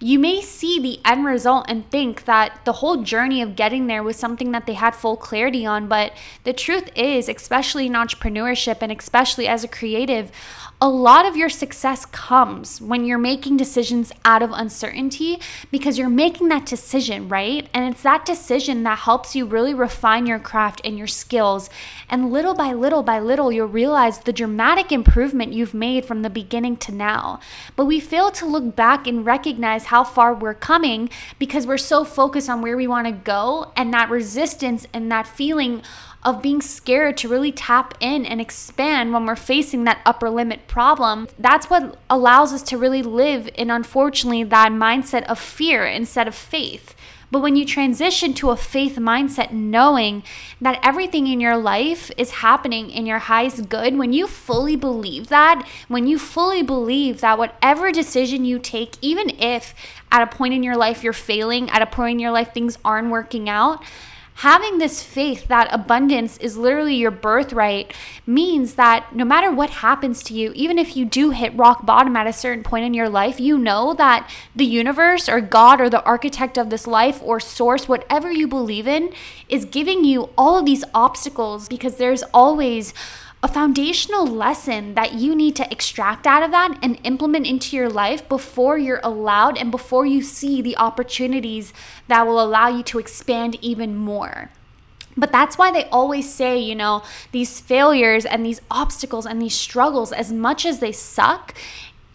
You 0.00 0.20
may 0.20 0.40
see 0.40 0.78
the 0.78 1.00
end 1.04 1.24
result 1.24 1.66
and 1.68 1.90
think 1.90 2.24
that 2.24 2.60
the 2.64 2.74
whole 2.74 3.02
journey 3.02 3.42
of 3.42 3.56
getting 3.56 3.88
there 3.88 4.02
was 4.02 4.16
something 4.16 4.52
that 4.52 4.66
they 4.66 4.74
had 4.74 4.94
full 4.94 5.16
clarity 5.16 5.66
on. 5.66 5.88
But 5.88 6.12
the 6.44 6.52
truth 6.52 6.88
is, 6.94 7.28
especially 7.28 7.86
in 7.86 7.94
entrepreneurship 7.94 8.78
and 8.80 8.92
especially 8.92 9.48
as 9.48 9.64
a 9.64 9.68
creative, 9.68 10.30
a 10.80 10.88
lot 10.88 11.26
of 11.26 11.36
your 11.36 11.48
success 11.48 12.06
comes 12.06 12.80
when 12.80 13.04
you're 13.04 13.18
making 13.18 13.56
decisions 13.56 14.12
out 14.24 14.44
of 14.44 14.52
uncertainty 14.52 15.40
because 15.72 15.98
you're 15.98 16.08
making 16.08 16.46
that 16.48 16.66
decision, 16.66 17.28
right? 17.28 17.68
And 17.74 17.92
it's 17.92 18.04
that 18.04 18.24
decision 18.24 18.84
that 18.84 19.00
helps 19.00 19.34
you 19.34 19.44
really 19.44 19.74
refine 19.74 20.26
your 20.26 20.38
craft 20.38 20.80
and 20.84 20.96
your 20.96 21.08
skills. 21.08 21.68
And 22.08 22.30
little 22.30 22.54
by 22.54 22.72
little 22.72 23.02
by 23.02 23.18
little, 23.18 23.50
you'll 23.50 23.66
realize 23.66 24.20
the 24.20 24.32
dramatic 24.32 24.92
improvement 24.92 25.52
you've 25.52 25.74
made 25.74 26.04
from 26.04 26.22
the 26.22 26.30
beginning 26.30 26.76
to 26.76 26.92
now. 26.92 27.40
But 27.74 27.86
we 27.86 27.98
fail 27.98 28.30
to 28.30 28.46
look 28.46 28.76
back 28.76 29.08
and 29.08 29.26
recognize 29.26 29.86
how 29.88 30.04
far 30.04 30.34
we're 30.34 30.54
coming 30.54 31.10
because 31.38 31.66
we're 31.66 31.78
so 31.78 32.04
focused 32.04 32.48
on 32.48 32.62
where 32.62 32.76
we 32.76 32.86
want 32.86 33.06
to 33.06 33.12
go 33.12 33.72
and 33.76 33.92
that 33.92 34.08
resistance 34.10 34.86
and 34.92 35.10
that 35.10 35.26
feeling 35.26 35.82
of 36.22 36.42
being 36.42 36.60
scared 36.60 37.16
to 37.16 37.28
really 37.28 37.52
tap 37.52 37.94
in 38.00 38.26
and 38.26 38.40
expand 38.40 39.12
when 39.12 39.24
we're 39.24 39.36
facing 39.36 39.84
that 39.84 40.00
upper 40.04 40.28
limit 40.28 40.66
problem. 40.66 41.28
That's 41.38 41.70
what 41.70 41.96
allows 42.10 42.52
us 42.52 42.62
to 42.64 42.76
really 42.76 43.02
live 43.02 43.48
in, 43.54 43.70
unfortunately, 43.70 44.44
that 44.44 44.72
mindset 44.72 45.22
of 45.24 45.38
fear 45.38 45.84
instead 45.86 46.26
of 46.26 46.34
faith. 46.34 46.94
But 47.30 47.40
when 47.40 47.56
you 47.56 47.64
transition 47.66 48.32
to 48.34 48.50
a 48.50 48.56
faith 48.56 48.96
mindset, 48.96 49.52
knowing 49.52 50.22
that 50.60 50.80
everything 50.82 51.26
in 51.26 51.40
your 51.40 51.56
life 51.58 52.10
is 52.16 52.30
happening 52.30 52.90
in 52.90 53.04
your 53.04 53.18
highest 53.18 53.68
good, 53.68 53.98
when 53.98 54.12
you 54.12 54.26
fully 54.26 54.76
believe 54.76 55.28
that, 55.28 55.68
when 55.88 56.06
you 56.06 56.18
fully 56.18 56.62
believe 56.62 57.20
that 57.20 57.36
whatever 57.36 57.92
decision 57.92 58.44
you 58.44 58.58
take, 58.58 58.94
even 59.02 59.30
if 59.38 59.74
at 60.10 60.22
a 60.22 60.36
point 60.36 60.54
in 60.54 60.62
your 60.62 60.76
life 60.76 61.04
you're 61.04 61.12
failing, 61.12 61.68
at 61.70 61.82
a 61.82 61.86
point 61.86 62.12
in 62.12 62.18
your 62.18 62.32
life 62.32 62.54
things 62.54 62.78
aren't 62.84 63.10
working 63.10 63.48
out, 63.48 63.82
having 64.38 64.78
this 64.78 65.02
faith 65.02 65.48
that 65.48 65.68
abundance 65.74 66.36
is 66.36 66.56
literally 66.56 66.94
your 66.94 67.10
birthright 67.10 67.92
means 68.24 68.74
that 68.74 69.12
no 69.12 69.24
matter 69.24 69.50
what 69.50 69.68
happens 69.68 70.22
to 70.22 70.32
you, 70.32 70.52
even 70.54 70.78
if 70.78 70.96
you 70.96 71.04
do 71.04 71.30
hit 71.30 71.52
rock 71.56 71.84
bottom 71.84 72.14
at 72.14 72.24
a 72.24 72.32
certain 72.32 72.62
point 72.62 72.84
in 72.84 72.94
your 72.94 73.08
life, 73.08 73.40
you 73.40 73.58
know 73.58 73.92
that 73.94 74.30
the 74.54 74.64
universe 74.64 75.28
or 75.28 75.40
God 75.40 75.80
or 75.80 75.90
the 75.90 76.04
architect 76.04 76.56
of 76.56 76.70
this 76.70 76.86
life 76.86 77.20
or 77.24 77.40
source, 77.40 77.88
whatever 77.88 78.30
you 78.30 78.46
believe 78.46 78.86
in, 78.86 79.12
is 79.48 79.64
giving 79.64 80.04
you 80.04 80.30
all 80.38 80.56
of 80.56 80.64
these 80.64 80.84
obstacles 80.94 81.66
because 81.66 81.96
there's 81.96 82.22
always 82.32 82.94
a 83.42 83.48
foundational 83.48 84.26
lesson 84.26 84.94
that 84.94 85.14
you 85.14 85.34
need 85.34 85.54
to 85.56 85.70
extract 85.70 86.26
out 86.26 86.42
of 86.42 86.50
that 86.50 86.76
and 86.82 86.98
implement 87.04 87.46
into 87.46 87.76
your 87.76 87.88
life 87.88 88.28
before 88.28 88.76
you're 88.76 89.00
allowed 89.04 89.56
and 89.56 89.70
before 89.70 90.04
you 90.04 90.22
see 90.22 90.60
the 90.60 90.76
opportunities 90.76 91.72
that 92.08 92.26
will 92.26 92.40
allow 92.42 92.68
you 92.68 92.82
to 92.82 92.98
expand 92.98 93.56
even 93.62 93.94
more. 93.94 94.50
But 95.16 95.32
that's 95.32 95.56
why 95.56 95.70
they 95.70 95.84
always 95.86 96.32
say, 96.32 96.58
you 96.58 96.74
know, 96.74 97.02
these 97.32 97.60
failures 97.60 98.24
and 98.24 98.44
these 98.44 98.60
obstacles 98.70 99.26
and 99.26 99.40
these 99.40 99.54
struggles, 99.54 100.12
as 100.12 100.32
much 100.32 100.66
as 100.66 100.80
they 100.80 100.92
suck, 100.92 101.54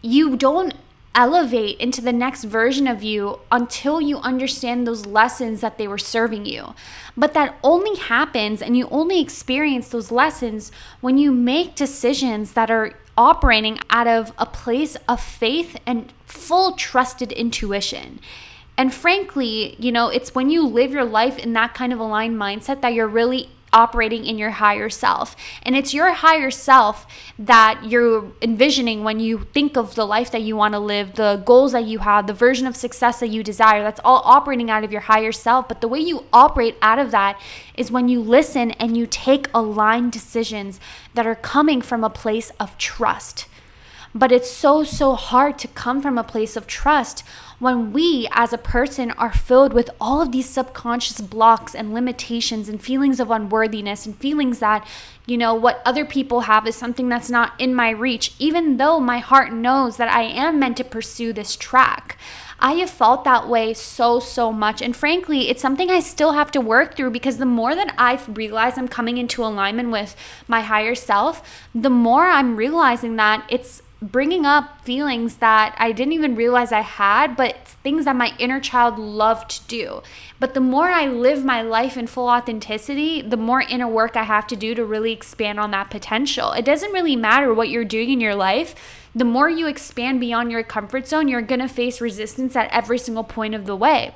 you 0.01 0.35
don't 0.35 0.73
elevate 1.15 1.79
into 1.79 2.01
the 2.01 2.13
next 2.13 2.43
version 2.43 2.87
of 2.87 3.03
you 3.03 3.39
until 3.51 4.01
you 4.01 4.17
understand 4.19 4.87
those 4.87 5.05
lessons 5.05 5.61
that 5.61 5.77
they 5.77 5.87
were 5.87 5.97
serving 5.97 6.45
you. 6.45 6.73
But 7.15 7.33
that 7.33 7.57
only 7.63 7.97
happens 7.99 8.61
and 8.61 8.75
you 8.75 8.87
only 8.89 9.21
experience 9.21 9.89
those 9.89 10.11
lessons 10.11 10.71
when 11.01 11.17
you 11.17 11.31
make 11.31 11.75
decisions 11.75 12.53
that 12.53 12.71
are 12.71 12.93
operating 13.17 13.79
out 13.89 14.07
of 14.07 14.33
a 14.37 14.45
place 14.45 14.97
of 15.07 15.21
faith 15.21 15.77
and 15.85 16.11
full 16.25 16.73
trusted 16.73 17.31
intuition. 17.31 18.19
And 18.75 18.91
frankly, 18.91 19.75
you 19.77 19.91
know, 19.91 20.09
it's 20.09 20.33
when 20.33 20.49
you 20.49 20.65
live 20.65 20.91
your 20.91 21.05
life 21.05 21.37
in 21.37 21.53
that 21.53 21.75
kind 21.75 21.93
of 21.93 21.99
aligned 21.99 22.37
mindset 22.37 22.81
that 22.81 22.93
you're 22.93 23.07
really 23.07 23.49
operating 23.73 24.25
in 24.25 24.37
your 24.37 24.51
higher 24.51 24.89
self. 24.89 25.35
And 25.63 25.75
it's 25.75 25.93
your 25.93 26.13
higher 26.13 26.51
self 26.51 27.05
that 27.37 27.81
you're 27.83 28.31
envisioning 28.41 29.03
when 29.03 29.19
you 29.19 29.47
think 29.53 29.75
of 29.75 29.95
the 29.95 30.05
life 30.05 30.31
that 30.31 30.41
you 30.43 30.55
want 30.55 30.73
to 30.73 30.79
live, 30.79 31.15
the 31.15 31.43
goals 31.45 31.71
that 31.73 31.85
you 31.85 31.99
have, 31.99 32.27
the 32.27 32.33
version 32.33 32.67
of 32.67 32.75
success 32.75 33.19
that 33.19 33.27
you 33.27 33.43
desire. 33.43 33.83
That's 33.83 33.99
all 34.05 34.21
operating 34.25 34.69
out 34.69 34.83
of 34.83 34.91
your 34.91 35.01
higher 35.01 35.31
self. 35.31 35.67
But 35.67 35.81
the 35.81 35.87
way 35.87 35.99
you 35.99 36.25
operate 36.31 36.77
out 36.81 36.99
of 36.99 37.11
that 37.11 37.39
is 37.75 37.91
when 37.91 38.07
you 38.07 38.21
listen 38.21 38.71
and 38.71 38.95
you 38.95 39.07
take 39.07 39.47
aligned 39.53 40.11
decisions 40.11 40.79
that 41.13 41.27
are 41.27 41.35
coming 41.35 41.81
from 41.81 42.03
a 42.03 42.09
place 42.09 42.51
of 42.59 42.77
trust. 42.77 43.47
But 44.15 44.31
it's 44.31 44.49
so, 44.49 44.83
so 44.83 45.15
hard 45.15 45.57
to 45.59 45.67
come 45.67 46.01
from 46.01 46.17
a 46.17 46.23
place 46.23 46.55
of 46.55 46.67
trust 46.67 47.23
when 47.57 47.93
we 47.93 48.27
as 48.31 48.53
a 48.53 48.57
person 48.57 49.11
are 49.11 49.33
filled 49.33 49.73
with 49.73 49.89
all 49.99 50.21
of 50.21 50.31
these 50.31 50.49
subconscious 50.49 51.21
blocks 51.21 51.73
and 51.73 51.93
limitations 51.93 52.69
and 52.69 52.81
feelings 52.81 53.19
of 53.19 53.31
unworthiness 53.31 54.05
and 54.05 54.15
feelings 54.15 54.59
that, 54.59 54.85
you 55.25 55.37
know, 55.37 55.55
what 55.55 55.81
other 55.85 56.05
people 56.05 56.41
have 56.41 56.67
is 56.67 56.75
something 56.75 57.09
that's 57.09 57.29
not 57.29 57.53
in 57.59 57.73
my 57.73 57.89
reach, 57.89 58.33
even 58.37 58.77
though 58.77 58.99
my 58.99 59.19
heart 59.19 59.51
knows 59.51 59.97
that 59.97 60.09
I 60.09 60.23
am 60.23 60.59
meant 60.59 60.77
to 60.77 60.83
pursue 60.83 61.33
this 61.33 61.55
track. 61.55 62.17
I 62.59 62.73
have 62.73 62.89
felt 62.89 63.23
that 63.23 63.49
way 63.49 63.73
so, 63.73 64.19
so 64.19 64.51
much. 64.51 64.81
And 64.81 64.95
frankly, 64.95 65.49
it's 65.49 65.61
something 65.61 65.89
I 65.89 65.99
still 65.99 66.33
have 66.33 66.51
to 66.51 66.61
work 66.61 66.95
through 66.95 67.11
because 67.11 67.37
the 67.37 67.45
more 67.45 67.75
that 67.75 67.93
I 67.97 68.19
realize 68.27 68.77
I'm 68.77 68.87
coming 68.87 69.17
into 69.17 69.43
alignment 69.43 69.89
with 69.89 70.15
my 70.47 70.61
higher 70.61 70.95
self, 70.95 71.67
the 71.73 71.89
more 71.89 72.27
I'm 72.27 72.55
realizing 72.55 73.15
that 73.17 73.45
it's 73.49 73.81
bringing 74.11 74.45
up 74.45 74.81
feelings 74.83 75.37
that 75.37 75.75
I 75.77 75.93
didn't 75.93 76.13
even 76.13 76.35
realize 76.35 76.71
I 76.71 76.81
had, 76.81 77.37
but 77.37 77.67
things 77.67 78.05
that 78.05 78.15
my 78.15 78.33
inner 78.37 78.59
child 78.59 78.99
loved 78.99 79.49
to 79.51 79.67
do. 79.67 80.03
But 80.39 80.53
the 80.53 80.59
more 80.59 80.89
I 80.89 81.07
live 81.07 81.45
my 81.45 81.61
life 81.61 81.95
in 81.95 82.07
full 82.07 82.27
authenticity, 82.27 83.21
the 83.21 83.37
more 83.37 83.61
inner 83.61 83.87
work 83.87 84.17
I 84.17 84.23
have 84.23 84.45
to 84.47 84.55
do 84.55 84.75
to 84.75 84.83
really 84.83 85.13
expand 85.13 85.59
on 85.59 85.71
that 85.71 85.89
potential. 85.89 86.51
It 86.51 86.65
doesn't 86.65 86.91
really 86.91 87.15
matter 87.15 87.53
what 87.53 87.69
you're 87.69 87.85
doing 87.85 88.09
in 88.09 88.19
your 88.19 88.35
life. 88.35 88.75
The 89.15 89.25
more 89.25 89.49
you 89.49 89.67
expand 89.67 90.19
beyond 90.19 90.51
your 90.51 90.63
comfort 90.63 91.07
zone, 91.07 91.27
you're 91.27 91.41
going 91.41 91.61
to 91.61 91.69
face 91.69 92.01
resistance 92.01 92.55
at 92.55 92.71
every 92.71 92.97
single 92.97 93.23
point 93.23 93.55
of 93.55 93.65
the 93.65 93.75
way 93.75 94.15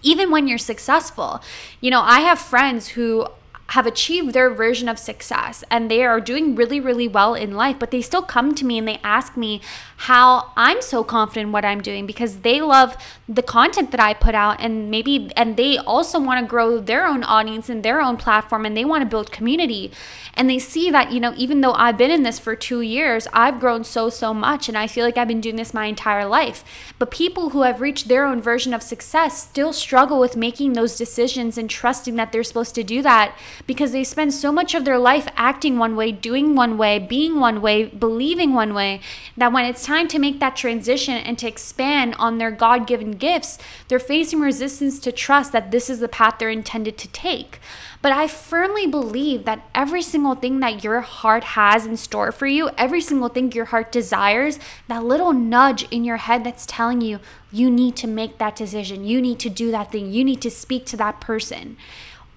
even 0.00 0.30
when 0.30 0.46
you're 0.46 0.58
successful. 0.58 1.42
You 1.80 1.90
know, 1.90 2.02
I 2.02 2.20
have 2.20 2.38
friends 2.38 2.88
who 2.88 3.26
have 3.70 3.86
achieved 3.86 4.32
their 4.32 4.48
version 4.48 4.88
of 4.88 4.98
success 4.98 5.62
and 5.70 5.90
they 5.90 6.02
are 6.02 6.20
doing 6.20 6.54
really, 6.54 6.80
really 6.80 7.06
well 7.06 7.34
in 7.34 7.52
life, 7.52 7.76
but 7.78 7.90
they 7.90 8.00
still 8.00 8.22
come 8.22 8.54
to 8.54 8.64
me 8.64 8.78
and 8.78 8.88
they 8.88 8.98
ask 9.04 9.36
me 9.36 9.60
how 10.02 10.52
I'm 10.56 10.80
so 10.80 11.04
confident 11.04 11.48
in 11.48 11.52
what 11.52 11.66
I'm 11.66 11.82
doing 11.82 12.06
because 12.06 12.38
they 12.38 12.62
love 12.62 12.96
the 13.28 13.42
content 13.42 13.90
that 13.90 14.00
I 14.00 14.14
put 14.14 14.34
out 14.34 14.58
and 14.60 14.90
maybe, 14.90 15.30
and 15.36 15.58
they 15.58 15.76
also 15.76 16.18
want 16.18 16.40
to 16.40 16.48
grow 16.48 16.78
their 16.78 17.06
own 17.06 17.22
audience 17.22 17.68
and 17.68 17.82
their 17.82 18.00
own 18.00 18.16
platform 18.16 18.64
and 18.64 18.74
they 18.74 18.86
want 18.86 19.02
to 19.02 19.08
build 19.08 19.30
community. 19.32 19.92
And 20.32 20.48
they 20.48 20.58
see 20.58 20.90
that, 20.90 21.12
you 21.12 21.20
know, 21.20 21.34
even 21.36 21.60
though 21.60 21.74
I've 21.74 21.98
been 21.98 22.10
in 22.10 22.22
this 22.22 22.38
for 22.38 22.56
two 22.56 22.80
years, 22.80 23.28
I've 23.34 23.60
grown 23.60 23.84
so, 23.84 24.08
so 24.08 24.32
much 24.32 24.70
and 24.70 24.78
I 24.78 24.86
feel 24.86 25.04
like 25.04 25.18
I've 25.18 25.28
been 25.28 25.42
doing 25.42 25.56
this 25.56 25.74
my 25.74 25.86
entire 25.86 26.24
life. 26.24 26.64
But 26.98 27.10
people 27.10 27.50
who 27.50 27.62
have 27.62 27.82
reached 27.82 28.08
their 28.08 28.24
own 28.24 28.40
version 28.40 28.72
of 28.72 28.82
success 28.82 29.42
still 29.42 29.74
struggle 29.74 30.18
with 30.20 30.36
making 30.36 30.72
those 30.72 30.96
decisions 30.96 31.58
and 31.58 31.68
trusting 31.68 32.16
that 32.16 32.32
they're 32.32 32.44
supposed 32.44 32.74
to 32.76 32.82
do 32.82 33.02
that 33.02 33.36
because 33.66 33.92
they 33.92 34.04
spend 34.04 34.32
so 34.32 34.52
much 34.52 34.74
of 34.74 34.84
their 34.84 34.98
life 34.98 35.28
acting 35.36 35.78
one 35.78 35.96
way, 35.96 36.12
doing 36.12 36.54
one 36.54 36.78
way, 36.78 36.98
being 36.98 37.40
one 37.40 37.60
way, 37.60 37.84
believing 37.86 38.54
one 38.54 38.74
way, 38.74 39.00
that 39.36 39.52
when 39.52 39.64
it's 39.64 39.84
time 39.84 40.08
to 40.08 40.18
make 40.18 40.40
that 40.40 40.56
transition 40.56 41.16
and 41.16 41.38
to 41.38 41.48
expand 41.48 42.14
on 42.18 42.38
their 42.38 42.50
God 42.50 42.86
given 42.86 43.12
gifts, 43.12 43.58
they're 43.88 43.98
facing 43.98 44.40
resistance 44.40 44.98
to 45.00 45.12
trust 45.12 45.52
that 45.52 45.70
this 45.70 45.90
is 45.90 46.00
the 46.00 46.08
path 46.08 46.36
they're 46.38 46.50
intended 46.50 46.96
to 46.98 47.08
take. 47.08 47.60
But 48.00 48.12
I 48.12 48.28
firmly 48.28 48.86
believe 48.86 49.44
that 49.44 49.68
every 49.74 50.02
single 50.02 50.36
thing 50.36 50.60
that 50.60 50.84
your 50.84 51.00
heart 51.00 51.42
has 51.42 51.84
in 51.84 51.96
store 51.96 52.30
for 52.30 52.46
you, 52.46 52.70
every 52.78 53.00
single 53.00 53.28
thing 53.28 53.50
your 53.52 53.66
heart 53.66 53.90
desires, 53.90 54.60
that 54.86 55.04
little 55.04 55.32
nudge 55.32 55.82
in 55.90 56.04
your 56.04 56.18
head 56.18 56.44
that's 56.44 56.64
telling 56.64 57.00
you, 57.00 57.18
you 57.50 57.70
need 57.70 57.96
to 57.96 58.06
make 58.06 58.38
that 58.38 58.54
decision, 58.54 59.04
you 59.04 59.20
need 59.20 59.40
to 59.40 59.50
do 59.50 59.70
that 59.72 59.90
thing, 59.90 60.12
you 60.12 60.22
need 60.22 60.40
to 60.42 60.50
speak 60.50 60.86
to 60.86 60.96
that 60.96 61.20
person 61.20 61.76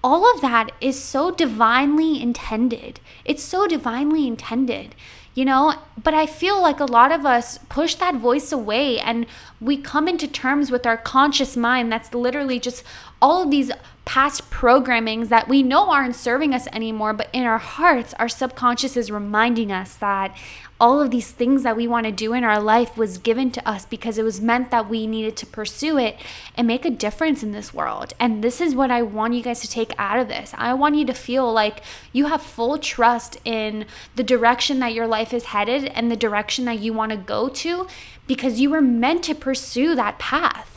all 0.02 0.32
of 0.34 0.40
that 0.40 0.72
is 0.80 1.02
so 1.02 1.30
divinely 1.30 2.20
intended. 2.20 3.00
It's 3.24 3.42
so 3.42 3.66
divinely 3.66 4.26
intended, 4.26 4.94
you 5.34 5.44
know? 5.44 5.74
But 6.02 6.14
I 6.14 6.26
feel 6.26 6.60
like 6.60 6.80
a 6.80 6.84
lot 6.84 7.12
of 7.12 7.24
us 7.24 7.58
push 7.68 7.94
that 7.96 8.16
voice 8.16 8.50
away 8.50 8.98
and 8.98 9.26
we 9.60 9.76
come 9.76 10.08
into 10.08 10.26
terms 10.26 10.70
with 10.70 10.86
our 10.86 10.96
conscious 10.96 11.56
mind 11.56 11.92
that's 11.92 12.14
literally 12.14 12.58
just 12.58 12.82
all 13.20 13.44
of 13.44 13.50
these 13.50 13.70
past 14.04 14.50
programmings 14.50 15.28
that 15.28 15.48
we 15.48 15.62
know 15.62 15.90
aren't 15.90 16.16
serving 16.16 16.54
us 16.54 16.66
anymore, 16.72 17.12
but 17.12 17.28
in 17.32 17.44
our 17.44 17.58
hearts, 17.58 18.14
our 18.18 18.28
subconscious 18.28 18.96
is 18.96 19.10
reminding 19.10 19.70
us 19.70 19.94
that 19.96 20.36
all 20.82 21.00
of 21.00 21.12
these 21.12 21.30
things 21.30 21.62
that 21.62 21.76
we 21.76 21.86
want 21.86 22.06
to 22.06 22.10
do 22.10 22.32
in 22.32 22.42
our 22.42 22.60
life 22.60 22.96
was 22.96 23.16
given 23.16 23.52
to 23.52 23.68
us 23.68 23.86
because 23.86 24.18
it 24.18 24.24
was 24.24 24.40
meant 24.40 24.72
that 24.72 24.88
we 24.88 25.06
needed 25.06 25.36
to 25.36 25.46
pursue 25.46 25.96
it 25.96 26.18
and 26.56 26.66
make 26.66 26.84
a 26.84 26.90
difference 26.90 27.44
in 27.44 27.52
this 27.52 27.72
world. 27.72 28.12
And 28.18 28.42
this 28.42 28.60
is 28.60 28.74
what 28.74 28.90
I 28.90 29.00
want 29.00 29.34
you 29.34 29.44
guys 29.44 29.60
to 29.60 29.68
take 29.68 29.94
out 29.96 30.18
of 30.18 30.26
this. 30.26 30.52
I 30.58 30.74
want 30.74 30.96
you 30.96 31.04
to 31.04 31.14
feel 31.14 31.52
like 31.52 31.84
you 32.12 32.26
have 32.26 32.42
full 32.42 32.78
trust 32.78 33.38
in 33.44 33.86
the 34.16 34.24
direction 34.24 34.80
that 34.80 34.92
your 34.92 35.06
life 35.06 35.32
is 35.32 35.44
headed 35.44 35.84
and 35.84 36.10
the 36.10 36.16
direction 36.16 36.64
that 36.64 36.80
you 36.80 36.92
want 36.92 37.12
to 37.12 37.16
go 37.16 37.48
to 37.48 37.86
because 38.26 38.60
you 38.60 38.68
were 38.70 38.82
meant 38.82 39.22
to 39.22 39.36
pursue 39.36 39.94
that 39.94 40.18
path. 40.18 40.71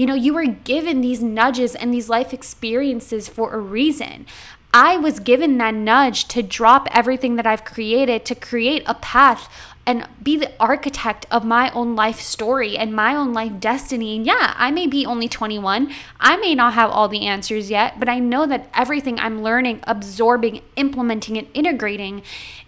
You 0.00 0.06
know, 0.06 0.14
you 0.14 0.32
were 0.32 0.46
given 0.46 1.02
these 1.02 1.22
nudges 1.22 1.74
and 1.74 1.92
these 1.92 2.08
life 2.08 2.32
experiences 2.32 3.28
for 3.28 3.52
a 3.52 3.58
reason. 3.58 4.24
I 4.72 4.96
was 4.96 5.20
given 5.20 5.58
that 5.58 5.74
nudge 5.74 6.24
to 6.28 6.42
drop 6.42 6.88
everything 6.90 7.36
that 7.36 7.46
I've 7.46 7.66
created 7.66 8.24
to 8.24 8.34
create 8.34 8.82
a 8.86 8.94
path 8.94 9.52
and 9.84 10.08
be 10.22 10.38
the 10.38 10.52
architect 10.58 11.26
of 11.30 11.44
my 11.44 11.70
own 11.72 11.96
life 11.96 12.18
story 12.18 12.78
and 12.78 12.96
my 12.96 13.14
own 13.14 13.34
life 13.34 13.60
destiny. 13.60 14.16
And 14.16 14.24
yeah, 14.24 14.54
I 14.56 14.70
may 14.70 14.86
be 14.86 15.04
only 15.04 15.28
21. 15.28 15.92
I 16.18 16.38
may 16.38 16.54
not 16.54 16.72
have 16.72 16.90
all 16.90 17.08
the 17.08 17.26
answers 17.26 17.70
yet, 17.70 18.00
but 18.00 18.08
I 18.08 18.20
know 18.20 18.46
that 18.46 18.70
everything 18.72 19.20
I'm 19.20 19.42
learning, 19.42 19.80
absorbing, 19.82 20.62
implementing, 20.76 21.36
and 21.36 21.48
integrating 21.52 22.22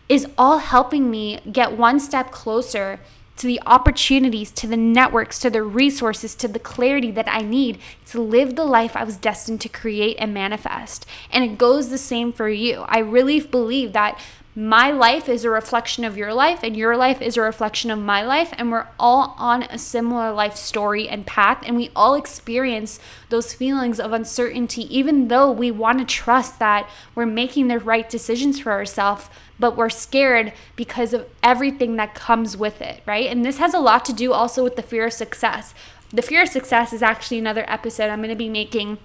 is 0.06 0.26
all 0.36 0.58
helping 0.58 1.10
me 1.10 1.40
get 1.50 1.78
one 1.78 1.98
step 1.98 2.30
closer 2.30 3.00
to 3.42 3.48
the 3.48 3.60
opportunities, 3.66 4.52
to 4.52 4.68
the 4.68 4.76
networks, 4.76 5.40
to 5.40 5.50
the 5.50 5.64
resources, 5.64 6.36
to 6.36 6.46
the 6.46 6.60
clarity 6.60 7.10
that 7.10 7.26
I 7.28 7.42
need 7.42 7.80
to 8.06 8.20
live 8.20 8.54
the 8.54 8.64
life 8.64 8.96
I 8.96 9.02
was 9.02 9.16
destined 9.16 9.60
to 9.62 9.68
create 9.68 10.16
and 10.20 10.32
manifest. 10.32 11.06
And 11.32 11.42
it 11.42 11.58
goes 11.58 11.88
the 11.88 11.98
same 11.98 12.32
for 12.32 12.48
you. 12.48 12.84
I 12.86 13.00
really 13.00 13.40
believe 13.40 13.94
that 13.94 14.20
my 14.54 14.90
life 14.90 15.28
is 15.28 15.44
a 15.44 15.50
reflection 15.50 16.04
of 16.04 16.16
your 16.16 16.34
life, 16.34 16.60
and 16.62 16.76
your 16.76 16.96
life 16.96 17.22
is 17.22 17.36
a 17.36 17.40
reflection 17.40 17.90
of 17.90 17.98
my 17.98 18.22
life, 18.22 18.52
and 18.58 18.70
we're 18.70 18.88
all 18.98 19.34
on 19.38 19.62
a 19.64 19.78
similar 19.78 20.30
life 20.30 20.56
story 20.56 21.08
and 21.08 21.26
path, 21.26 21.62
and 21.66 21.76
we 21.76 21.90
all 21.96 22.14
experience 22.14 23.00
those 23.30 23.54
feelings 23.54 23.98
of 23.98 24.12
uncertainty, 24.12 24.82
even 24.94 25.28
though 25.28 25.50
we 25.50 25.70
want 25.70 25.98
to 25.98 26.04
trust 26.04 26.58
that 26.58 26.88
we're 27.14 27.24
making 27.24 27.68
the 27.68 27.78
right 27.78 28.08
decisions 28.08 28.60
for 28.60 28.72
ourselves 28.72 29.28
but 29.62 29.76
we're 29.76 29.88
scared 29.88 30.52
because 30.74 31.14
of 31.14 31.24
everything 31.40 31.94
that 31.94 32.16
comes 32.16 32.56
with 32.56 32.82
it, 32.82 33.00
right? 33.06 33.30
And 33.30 33.44
this 33.44 33.58
has 33.58 33.74
a 33.74 33.78
lot 33.78 34.04
to 34.06 34.12
do 34.12 34.32
also 34.32 34.64
with 34.64 34.74
the 34.74 34.82
fear 34.82 35.06
of 35.06 35.12
success. 35.12 35.72
The 36.10 36.20
fear 36.20 36.42
of 36.42 36.48
success 36.48 36.92
is 36.92 37.00
actually 37.00 37.38
another 37.38 37.64
episode 37.68 38.10
I'm 38.10 38.18
going 38.18 38.30
to 38.30 38.34
be 38.34 38.48
making 38.48 38.98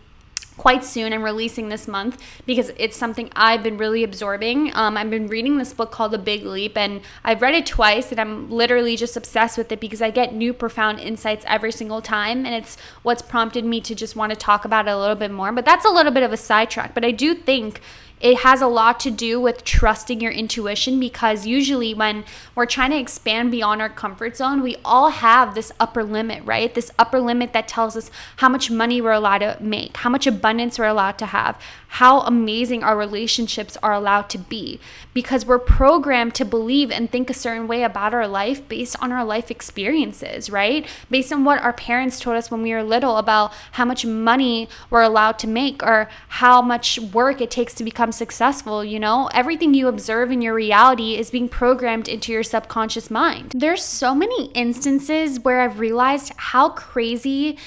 quite 0.57 0.83
soon. 0.83 1.13
I'm 1.13 1.23
releasing 1.23 1.69
this 1.69 1.87
month 1.87 2.21
because 2.45 2.71
it's 2.77 2.97
something 2.97 3.29
I've 3.35 3.63
been 3.63 3.77
really 3.77 4.03
absorbing. 4.03 4.75
Um, 4.75 4.97
I've 4.97 5.09
been 5.09 5.27
reading 5.27 5.57
this 5.57 5.73
book 5.73 5.91
called 5.91 6.11
The 6.11 6.17
Big 6.17 6.43
Leap, 6.43 6.77
and 6.77 7.01
I've 7.23 7.41
read 7.41 7.55
it 7.55 7.65
twice, 7.65 8.11
and 8.11 8.19
I'm 8.19 8.49
literally 8.49 8.95
just 8.95 9.15
obsessed 9.15 9.57
with 9.57 9.71
it 9.71 9.79
because 9.79 10.01
I 10.01 10.11
get 10.11 10.33
new, 10.33 10.53
profound 10.53 10.99
insights 10.99 11.45
every 11.47 11.71
single 11.71 12.01
time, 12.01 12.45
and 12.45 12.53
it's 12.53 12.77
what's 13.03 13.21
prompted 13.21 13.63
me 13.65 13.81
to 13.81 13.95
just 13.95 14.15
want 14.15 14.31
to 14.31 14.35
talk 14.35 14.65
about 14.65 14.87
it 14.87 14.91
a 14.91 14.97
little 14.97 15.15
bit 15.15 15.31
more. 15.31 15.51
But 15.51 15.65
that's 15.65 15.85
a 15.85 15.89
little 15.89 16.11
bit 16.11 16.23
of 16.23 16.33
a 16.33 16.37
sidetrack. 16.37 16.93
But 16.93 17.05
I 17.05 17.11
do 17.11 17.35
think 17.35 17.81
it 18.19 18.39
has 18.39 18.61
a 18.61 18.67
lot 18.67 18.99
to 19.01 19.11
do 19.11 19.39
with 19.39 19.63
trusting 19.63 20.21
your 20.21 20.31
intuition 20.31 20.99
because 20.99 21.45
usually 21.45 21.93
when 21.93 22.25
we're 22.55 22.65
trying 22.65 22.89
to 22.89 22.97
expand 22.97 23.51
beyond 23.51 23.79
our 23.79 23.89
comfort 23.89 24.35
zone, 24.35 24.63
we 24.63 24.75
all 24.83 25.09
have 25.09 25.53
this 25.53 25.71
upper 25.79 26.03
limit, 26.03 26.43
right? 26.43 26.73
This 26.73 26.91
upper 26.97 27.19
limit 27.19 27.53
that 27.53 27.67
tells 27.67 27.95
us 27.95 28.09
how 28.37 28.49
much 28.49 28.71
money 28.71 29.01
we're 29.01 29.11
allowed 29.11 29.39
to 29.39 29.57
make, 29.61 29.97
how 29.97 30.09
much 30.09 30.25
abundance 30.25 30.46
we're 30.77 30.85
allowed 30.85 31.17
to 31.19 31.27
have, 31.27 31.59
how 31.89 32.21
amazing 32.21 32.83
our 32.83 32.97
relationships 32.97 33.77
are 33.81 33.93
allowed 33.93 34.29
to 34.29 34.37
be 34.37 34.79
because 35.13 35.45
we're 35.45 35.59
programmed 35.59 36.35
to 36.35 36.45
believe 36.45 36.91
and 36.91 37.09
think 37.09 37.29
a 37.29 37.33
certain 37.33 37.67
way 37.67 37.83
about 37.83 38.13
our 38.13 38.27
life 38.27 38.67
based 38.67 38.95
on 39.01 39.11
our 39.11 39.23
life 39.23 39.49
experiences, 39.49 40.49
right? 40.49 40.87
Based 41.09 41.31
on 41.33 41.43
what 41.43 41.61
our 41.61 41.73
parents 41.73 42.19
told 42.19 42.35
us 42.35 42.51
when 42.51 42.61
we 42.61 42.73
were 42.73 42.83
little 42.83 43.17
about 43.17 43.51
how 43.73 43.85
much 43.85 44.05
money 44.05 44.69
we're 44.89 45.01
allowed 45.01 45.39
to 45.39 45.47
make 45.47 45.81
or 45.81 46.09
how 46.27 46.61
much 46.61 46.99
work 46.99 47.41
it 47.41 47.49
takes 47.49 47.73
to 47.75 47.83
become 47.83 48.11
successful, 48.11 48.83
you 48.83 48.99
know? 48.99 49.29
Everything 49.33 49.73
you 49.73 49.87
observe 49.87 50.29
in 50.31 50.41
your 50.41 50.53
reality 50.53 51.15
is 51.15 51.31
being 51.31 51.49
programmed 51.49 52.07
into 52.07 52.31
your 52.31 52.43
subconscious 52.43 53.09
mind. 53.09 53.53
There's 53.55 53.83
so 53.83 54.13
many 54.13 54.47
instances 54.51 55.39
where 55.39 55.61
I've 55.61 55.79
realized 55.79 56.33
how 56.37 56.69
crazy 56.69 57.57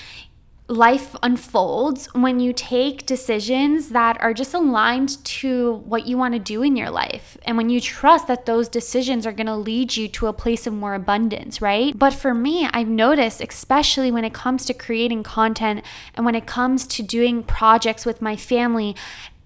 life 0.71 1.17
unfolds 1.21 2.07
when 2.15 2.39
you 2.39 2.53
take 2.53 3.05
decisions 3.05 3.89
that 3.89 4.17
are 4.21 4.33
just 4.33 4.55
aligned 4.55 5.23
to 5.25 5.83
what 5.85 6.07
you 6.07 6.17
want 6.17 6.33
to 6.33 6.39
do 6.39 6.63
in 6.63 6.77
your 6.77 6.91
life. 6.91 7.37
And 7.43 7.57
when 7.57 7.69
you 7.71 7.81
trust 7.81 8.29
that 8.29 8.47
those 8.47 8.69
decisions 8.69 9.27
are 9.27 9.33
going 9.33 9.49
to 9.49 9.57
lead 9.57 9.97
you 9.97 10.07
to 10.07 10.29
a 10.29 10.33
place 10.33 10.69
of 10.69 10.73
more 10.73 10.95
abundance, 10.95 11.61
right? 11.61 11.99
But 11.99 12.15
for 12.15 12.33
me, 12.33 12.69
I've 12.73 12.89
noticed, 12.89 13.41
especially 13.41 14.13
when 14.13 14.25
it 14.25 14.33
comes 14.33 14.65
to 14.67 14.75
creating 14.75 15.25
content 15.25 15.85
and 16.15 16.25
when 16.25 16.37
it 16.37 16.47
comes 16.47 16.87
to 16.87 17.03
doing 17.03 17.43
projects 17.43 18.07
with 18.07 18.23
my 18.23 18.37
family, 18.37 18.95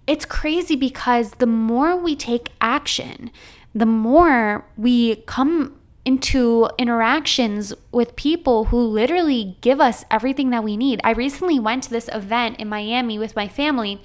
it's 0.07 0.26
crazy 0.26 0.76
because 0.76 1.31
the 1.38 1.47
more 1.47 1.97
we 1.97 2.14
take 2.14 2.50
action, 2.61 3.31
the 3.75 3.87
more 3.87 4.66
we 4.76 5.16
come 5.16 5.81
into 6.04 6.68
interactions 6.78 7.73
with 7.90 8.14
people 8.16 8.66
who 8.66 8.78
literally 8.78 9.56
give 9.61 9.80
us 9.80 10.04
everything 10.11 10.50
that 10.50 10.62
we 10.62 10.76
need. 10.76 11.00
I 11.02 11.12
recently 11.12 11.58
went 11.58 11.84
to 11.84 11.90
this 11.90 12.08
event 12.12 12.61
in 12.61 12.68
Miami 12.68 13.18
with 13.18 13.34
my 13.34 13.49
family 13.49 14.02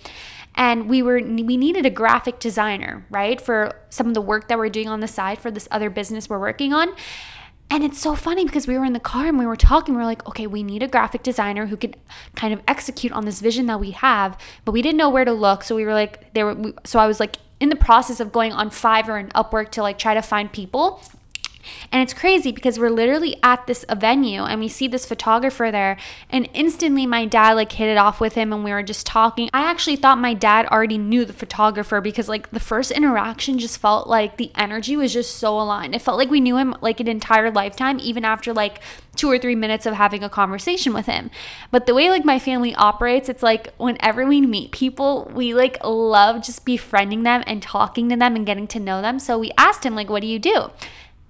and 0.55 0.89
we 0.89 1.01
were 1.01 1.21
we 1.21 1.57
needed 1.57 1.85
a 1.85 1.89
graphic 1.89 2.39
designer, 2.39 3.05
right? 3.09 3.39
For 3.39 3.75
some 3.89 4.07
of 4.07 4.13
the 4.13 4.21
work 4.21 4.47
that 4.47 4.57
we're 4.57 4.69
doing 4.69 4.89
on 4.89 4.99
the 4.99 5.07
side 5.07 5.39
for 5.39 5.51
this 5.51 5.67
other 5.71 5.89
business 5.89 6.29
we're 6.29 6.39
working 6.39 6.73
on. 6.73 6.93
And 7.71 7.83
it's 7.83 7.99
so 7.99 8.15
funny 8.15 8.45
because 8.45 8.65
we 8.65 8.77
were 8.77 8.85
in 8.85 8.93
the 8.93 8.99
car 8.99 9.27
and 9.27 9.37
we 9.37 9.45
were 9.45 9.55
talking. 9.55 9.93
We 9.93 9.99
were 9.99 10.05
like, 10.05 10.27
okay, 10.27 10.47
we 10.47 10.63
need 10.63 10.81
a 10.81 10.87
graphic 10.87 11.21
designer 11.21 11.67
who 11.67 11.77
can 11.77 11.93
kind 12.35 12.51
of 12.51 12.61
execute 12.67 13.11
on 13.11 13.25
this 13.25 13.41
vision 13.41 13.67
that 13.67 13.79
we 13.79 13.91
have, 13.91 14.37
but 14.65 14.71
we 14.71 14.81
didn't 14.81 14.97
know 14.97 15.09
where 15.09 15.25
to 15.25 15.33
look. 15.33 15.63
So 15.63 15.75
we 15.75 15.85
were 15.85 15.93
like, 15.93 16.33
there 16.33 16.47
were, 16.47 16.73
so 16.83 16.97
I 16.97 17.05
was 17.05 17.19
like 17.19 17.37
in 17.59 17.69
the 17.69 17.75
process 17.75 18.19
of 18.19 18.31
going 18.31 18.53
on 18.53 18.71
Fiverr 18.71 19.19
and 19.19 19.31
Upwork 19.35 19.69
to 19.71 19.83
like 19.83 19.99
try 19.99 20.15
to 20.15 20.21
find 20.21 20.51
people. 20.51 21.01
And 21.91 22.01
it's 22.01 22.13
crazy 22.13 22.51
because 22.51 22.79
we're 22.79 22.89
literally 22.89 23.35
at 23.43 23.67
this 23.67 23.85
venue 23.89 24.43
and 24.43 24.59
we 24.59 24.67
see 24.67 24.88
this 24.88 25.05
photographer 25.05 25.71
there. 25.71 25.97
And 26.29 26.49
instantly, 26.53 27.05
my 27.05 27.25
dad 27.25 27.53
like 27.53 27.71
hit 27.71 27.89
it 27.89 27.97
off 27.97 28.19
with 28.19 28.35
him 28.35 28.53
and 28.53 28.63
we 28.63 28.71
were 28.71 28.83
just 28.83 29.05
talking. 29.05 29.49
I 29.53 29.61
actually 29.63 29.95
thought 29.95 30.17
my 30.17 30.33
dad 30.33 30.65
already 30.67 30.97
knew 30.97 31.25
the 31.25 31.33
photographer 31.33 32.01
because 32.01 32.29
like 32.29 32.51
the 32.51 32.59
first 32.59 32.91
interaction 32.91 33.59
just 33.59 33.79
felt 33.79 34.07
like 34.07 34.38
the 34.38 34.51
energy 34.55 34.95
was 34.95 35.13
just 35.13 35.35
so 35.35 35.59
aligned. 35.59 35.95
It 35.95 36.01
felt 36.01 36.17
like 36.17 36.29
we 36.29 36.39
knew 36.39 36.57
him 36.57 36.75
like 36.81 36.99
an 36.99 37.07
entire 37.07 37.51
lifetime, 37.51 37.99
even 37.99 38.25
after 38.25 38.53
like 38.53 38.81
two 39.15 39.29
or 39.29 39.38
three 39.38 39.55
minutes 39.55 39.85
of 39.85 39.95
having 39.95 40.23
a 40.23 40.29
conversation 40.29 40.93
with 40.93 41.05
him. 41.05 41.29
But 41.71 41.85
the 41.85 41.93
way 41.93 42.09
like 42.09 42.23
my 42.23 42.39
family 42.39 42.73
operates, 42.75 43.27
it's 43.27 43.43
like 43.43 43.73
whenever 43.75 44.25
we 44.25 44.39
meet 44.41 44.71
people, 44.71 45.29
we 45.33 45.53
like 45.53 45.77
love 45.83 46.43
just 46.43 46.65
befriending 46.65 47.23
them 47.23 47.43
and 47.45 47.61
talking 47.61 48.09
to 48.09 48.15
them 48.15 48.35
and 48.35 48.45
getting 48.45 48.67
to 48.67 48.79
know 48.79 49.01
them. 49.01 49.19
So 49.19 49.38
we 49.38 49.51
asked 49.57 49.85
him, 49.85 49.95
like, 49.95 50.09
what 50.09 50.21
do 50.21 50.27
you 50.27 50.39
do? 50.39 50.71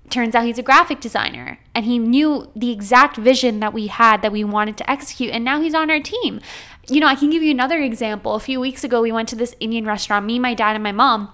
Turns 0.09 0.35
out 0.35 0.45
he's 0.45 0.57
a 0.57 0.63
graphic 0.63 0.99
designer 0.99 1.59
and 1.73 1.85
he 1.85 1.99
knew 1.99 2.49
the 2.55 2.71
exact 2.71 3.17
vision 3.17 3.59
that 3.59 3.73
we 3.73 3.87
had 3.87 4.21
that 4.21 4.31
we 4.31 4.43
wanted 4.43 4.77
to 4.77 4.89
execute 4.89 5.31
and 5.31 5.43
now 5.43 5.61
he's 5.61 5.75
on 5.75 5.89
our 5.89 5.99
team. 5.99 6.41
You 6.87 6.99
know 6.99 7.07
i 7.07 7.15
can 7.15 7.29
give 7.29 7.43
you 7.43 7.51
another 7.51 7.79
example. 7.79 8.35
A 8.35 8.39
few 8.39 8.59
weeks 8.59 8.83
ago 8.83 9.01
we 9.01 9.11
went 9.11 9.29
to 9.29 9.35
this 9.35 9.55
indian 9.59 9.85
restaurant 9.85 10.25
me 10.25 10.39
my 10.39 10.53
dad 10.53 10.75
and 10.75 10.83
my 10.83 10.91
mom. 10.91 11.31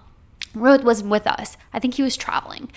Rohit 0.54 0.84
wasn't 0.84 1.10
with 1.10 1.28
us. 1.28 1.58
I 1.74 1.80
think 1.80 1.96
he 1.96 2.04
was 2.04 2.16
traveling 2.16 2.72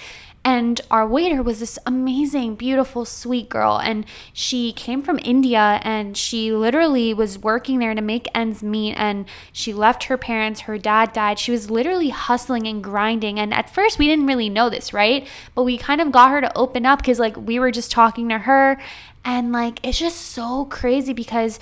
and 0.48 0.80
our 0.90 1.06
waiter 1.06 1.42
was 1.42 1.60
this 1.60 1.78
amazing, 1.84 2.54
beautiful, 2.54 3.04
sweet 3.04 3.50
girl. 3.50 3.78
And 3.78 4.06
she 4.32 4.72
came 4.72 5.02
from 5.02 5.20
India 5.22 5.78
and 5.82 6.16
she 6.16 6.50
literally 6.50 7.12
was 7.12 7.38
working 7.38 7.80
there 7.80 7.94
to 7.94 8.00
make 8.00 8.28
ends 8.34 8.62
meet. 8.62 8.94
And 8.94 9.26
she 9.52 9.74
left 9.74 10.04
her 10.04 10.16
parents, 10.16 10.60
her 10.60 10.78
dad 10.78 11.12
died. 11.12 11.38
She 11.38 11.52
was 11.52 11.68
literally 11.68 12.08
hustling 12.08 12.66
and 12.66 12.82
grinding. 12.82 13.38
And 13.38 13.52
at 13.52 13.68
first, 13.68 13.98
we 13.98 14.06
didn't 14.06 14.24
really 14.24 14.48
know 14.48 14.70
this, 14.70 14.94
right? 14.94 15.28
But 15.54 15.64
we 15.64 15.76
kind 15.76 16.00
of 16.00 16.12
got 16.12 16.30
her 16.30 16.40
to 16.40 16.56
open 16.56 16.86
up 16.86 17.00
because, 17.00 17.18
like, 17.18 17.36
we 17.36 17.58
were 17.58 17.70
just 17.70 17.90
talking 17.90 18.30
to 18.30 18.38
her. 18.38 18.80
And, 19.26 19.52
like, 19.52 19.80
it's 19.82 19.98
just 19.98 20.18
so 20.18 20.64
crazy 20.64 21.12
because 21.12 21.60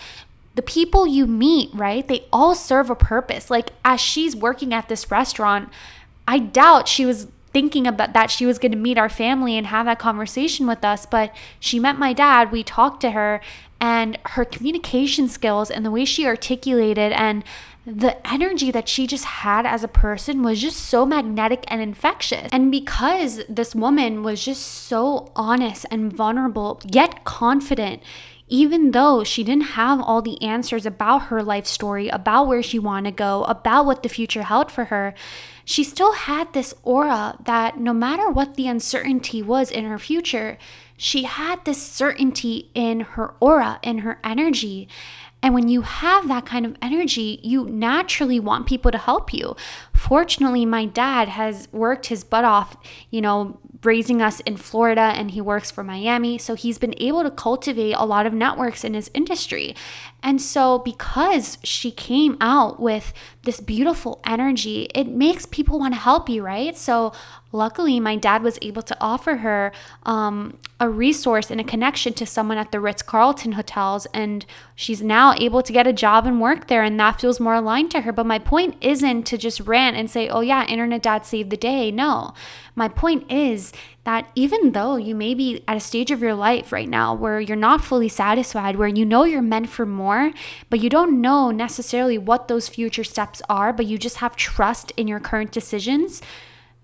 the 0.55 0.63
people 0.63 1.09
you 1.09 1.27
meet, 1.27 1.71
right? 1.75 2.07
They 2.07 2.27
all 2.33 2.55
serve 2.55 2.89
a 2.89 2.95
purpose. 2.95 3.51
Like, 3.51 3.71
as 3.85 4.01
she's 4.01 4.37
working 4.37 4.73
at 4.73 4.89
this 4.89 5.11
restaurant, 5.11 5.71
I 6.29 6.39
doubt 6.39 6.87
she 6.87 7.05
was 7.05 7.27
thinking 7.57 7.87
about 7.87 8.13
that 8.13 8.31
she 8.31 8.45
was 8.45 8.59
going 8.59 8.71
to 8.71 8.77
meet 8.77 8.99
our 8.99 9.09
family 9.09 9.57
and 9.57 9.69
have 9.69 9.87
that 9.87 9.99
conversation 9.99 10.67
with 10.67 10.85
us 10.85 11.07
but 11.07 11.35
she 11.59 11.81
met 11.81 11.99
my 11.99 12.13
dad 12.13 12.53
we 12.53 12.63
talked 12.63 13.01
to 13.01 13.13
her 13.13 13.41
and 13.81 14.19
her 14.27 14.45
communication 14.45 15.27
skills 15.27 15.71
and 15.71 15.83
the 15.83 15.91
way 15.91 16.05
she 16.05 16.27
articulated 16.27 17.13
and 17.13 17.43
the 17.87 18.15
energy 18.31 18.71
that 18.71 18.91
she 18.91 19.07
just 19.07 19.25
had 19.25 19.65
as 19.65 19.83
a 19.83 19.89
person 19.89 20.43
was 20.43 20.61
just 20.61 20.81
so 20.81 21.07
magnetic 21.07 21.65
and 21.69 21.81
infectious. 21.81 22.49
And 22.51 22.71
because 22.71 23.43
this 23.49 23.77
woman 23.77 24.25
was 24.25 24.45
just 24.45 24.63
so 24.63 25.31
honest 25.37 25.87
and 25.89 26.13
vulnerable, 26.13 26.81
yet 26.85 27.25
confident, 27.25 28.03
even 28.49 28.91
though 28.91 29.23
she 29.23 29.45
didn't 29.45 29.75
have 29.79 30.01
all 30.01 30.21
the 30.21 30.41
answers 30.43 30.85
about 30.85 31.27
her 31.27 31.43
life 31.43 31.67
story, 31.67 32.09
about 32.09 32.49
where 32.49 32.63
she 32.63 32.79
wanted 32.79 33.11
to 33.13 33.17
go, 33.17 33.45
about 33.45 33.87
what 33.87 34.03
the 34.03 34.09
future 34.09 34.43
held 34.43 34.73
for 34.73 34.87
her, 34.87 35.15
she 35.69 35.83
still 35.83 36.13
had 36.13 36.53
this 36.53 36.73
aura 36.85 37.37
that 37.45 37.77
no 37.77 37.93
matter 37.93 38.31
what 38.31 38.55
the 38.55 38.69
uncertainty 38.69 39.43
was 39.43 39.69
in 39.69 39.85
her 39.85 39.99
future, 39.99 40.59
she 40.97 41.25
had 41.25 41.65
this 41.65 41.83
certainty 41.83 42.71
in 42.73 43.01
her 43.01 43.35
aura, 43.41 43.81
in 43.83 43.99
her 43.99 44.21
energy. 44.23 44.89
And 45.43 45.55
when 45.55 45.67
you 45.69 45.83
have 45.83 46.29
that 46.29 46.47
kind 46.47 46.67
of 46.67 46.77
energy, 46.81 47.41
you 47.43 47.65
naturally 47.65 48.39
want 48.39 48.69
people 48.69 48.93
to 48.93 48.99
help 48.99 49.35
you. 49.35 49.57
Fortunately, 50.07 50.65
my 50.65 50.85
dad 50.85 51.29
has 51.29 51.67
worked 51.73 52.07
his 52.07 52.23
butt 52.23 52.45
off, 52.45 52.77
you 53.11 53.21
know, 53.21 53.59
raising 53.83 54.23
us 54.23 54.41
in 54.41 54.57
Florida 54.57 55.01
and 55.01 55.33
he 55.33 55.41
works 55.41 55.71
for 55.71 55.83
Miami. 55.83 56.39
So 56.39 56.55
he's 56.55 56.79
been 56.79 56.95
able 56.99 57.23
to 57.25 57.31
cultivate 57.31 57.93
a 57.93 58.05
lot 58.05 58.25
of 58.25 58.33
networks 58.33 58.85
in 58.85 58.95
his 58.95 59.11
industry. 59.15 59.75
And 60.23 60.43
so, 60.43 60.79
because 60.81 61.59
she 61.63 61.91
came 61.93 62.37
out 62.41 62.81
with 62.81 63.13
this 63.45 63.61
beautiful 63.61 64.21
energy, 64.27 64.89
it 64.93 65.07
makes 65.07 65.47
people 65.47 65.79
want 65.79 65.95
to 65.95 66.01
help 66.01 66.29
you, 66.29 66.43
right? 66.43 66.77
So, 66.77 67.13
luckily, 67.53 68.01
my 68.01 68.17
dad 68.17 68.43
was 68.43 68.59
able 68.61 68.83
to 68.83 68.97
offer 69.01 69.37
her 69.37 69.71
um, 70.05 70.59
a 70.81 70.89
resource 70.89 71.51
and 71.51 71.61
a 71.61 71.65
connection 71.65 72.13
to 72.15 72.27
someone 72.27 72.59
at 72.59 72.73
the 72.73 72.81
Ritz 72.81 73.03
Carlton 73.03 73.53
hotels. 73.53 74.07
And 74.13 74.45
she's 74.75 75.01
now 75.01 75.33
able 75.35 75.63
to 75.63 75.73
get 75.73 75.87
a 75.87 75.93
job 75.93 76.27
and 76.27 76.41
work 76.41 76.67
there. 76.67 76.83
And 76.83 76.99
that 76.99 77.21
feels 77.21 77.39
more 77.39 77.55
aligned 77.55 77.93
to 77.93 78.01
her. 78.01 78.11
But 78.11 78.27
my 78.27 78.41
point 78.41 78.77
isn't 78.81 79.25
to 79.25 79.39
just 79.39 79.61
rant 79.61 79.96
and 79.97 80.11
say, 80.11 80.29
oh, 80.29 80.41
yeah, 80.41 80.67
internet 80.67 81.03
dad 81.03 81.27
saved 81.27 81.51
the 81.51 81.57
day. 81.57 81.91
No. 81.91 82.35
My 82.75 82.89
point 82.89 83.31
is 83.31 83.73
that 84.05 84.31
even 84.35 84.73
though 84.73 84.97
you 84.97 85.15
may 85.15 85.35
be 85.35 85.65
at 85.67 85.77
a 85.77 85.81
stage 85.81 86.11
of 86.11 86.21
your 86.21 86.35
life 86.35 86.71
right 86.71 86.89
now 86.89 87.15
where 87.15 87.41
you're 87.41 87.57
not 87.57 87.85
fully 87.85 88.09
satisfied, 88.09 88.77
where 88.77 88.89
you 88.89 89.05
know 89.05 89.25
you're 89.25 89.43
meant 89.43 89.69
for 89.69 89.87
more, 89.87 90.33
but 90.71 90.81
you 90.81 90.89
don't 90.91 91.21
know 91.21 91.51
necessarily 91.51 92.19
what 92.19 92.49
those 92.49 92.69
future 92.69 93.05
steps 93.05 93.43
are, 93.49 93.73
but 93.73 93.87
you 93.87 93.99
just 93.99 94.19
have 94.19 94.37
trust 94.37 94.93
in 94.97 95.09
your 95.09 95.21
current 95.21 95.51
decisions, 95.51 96.23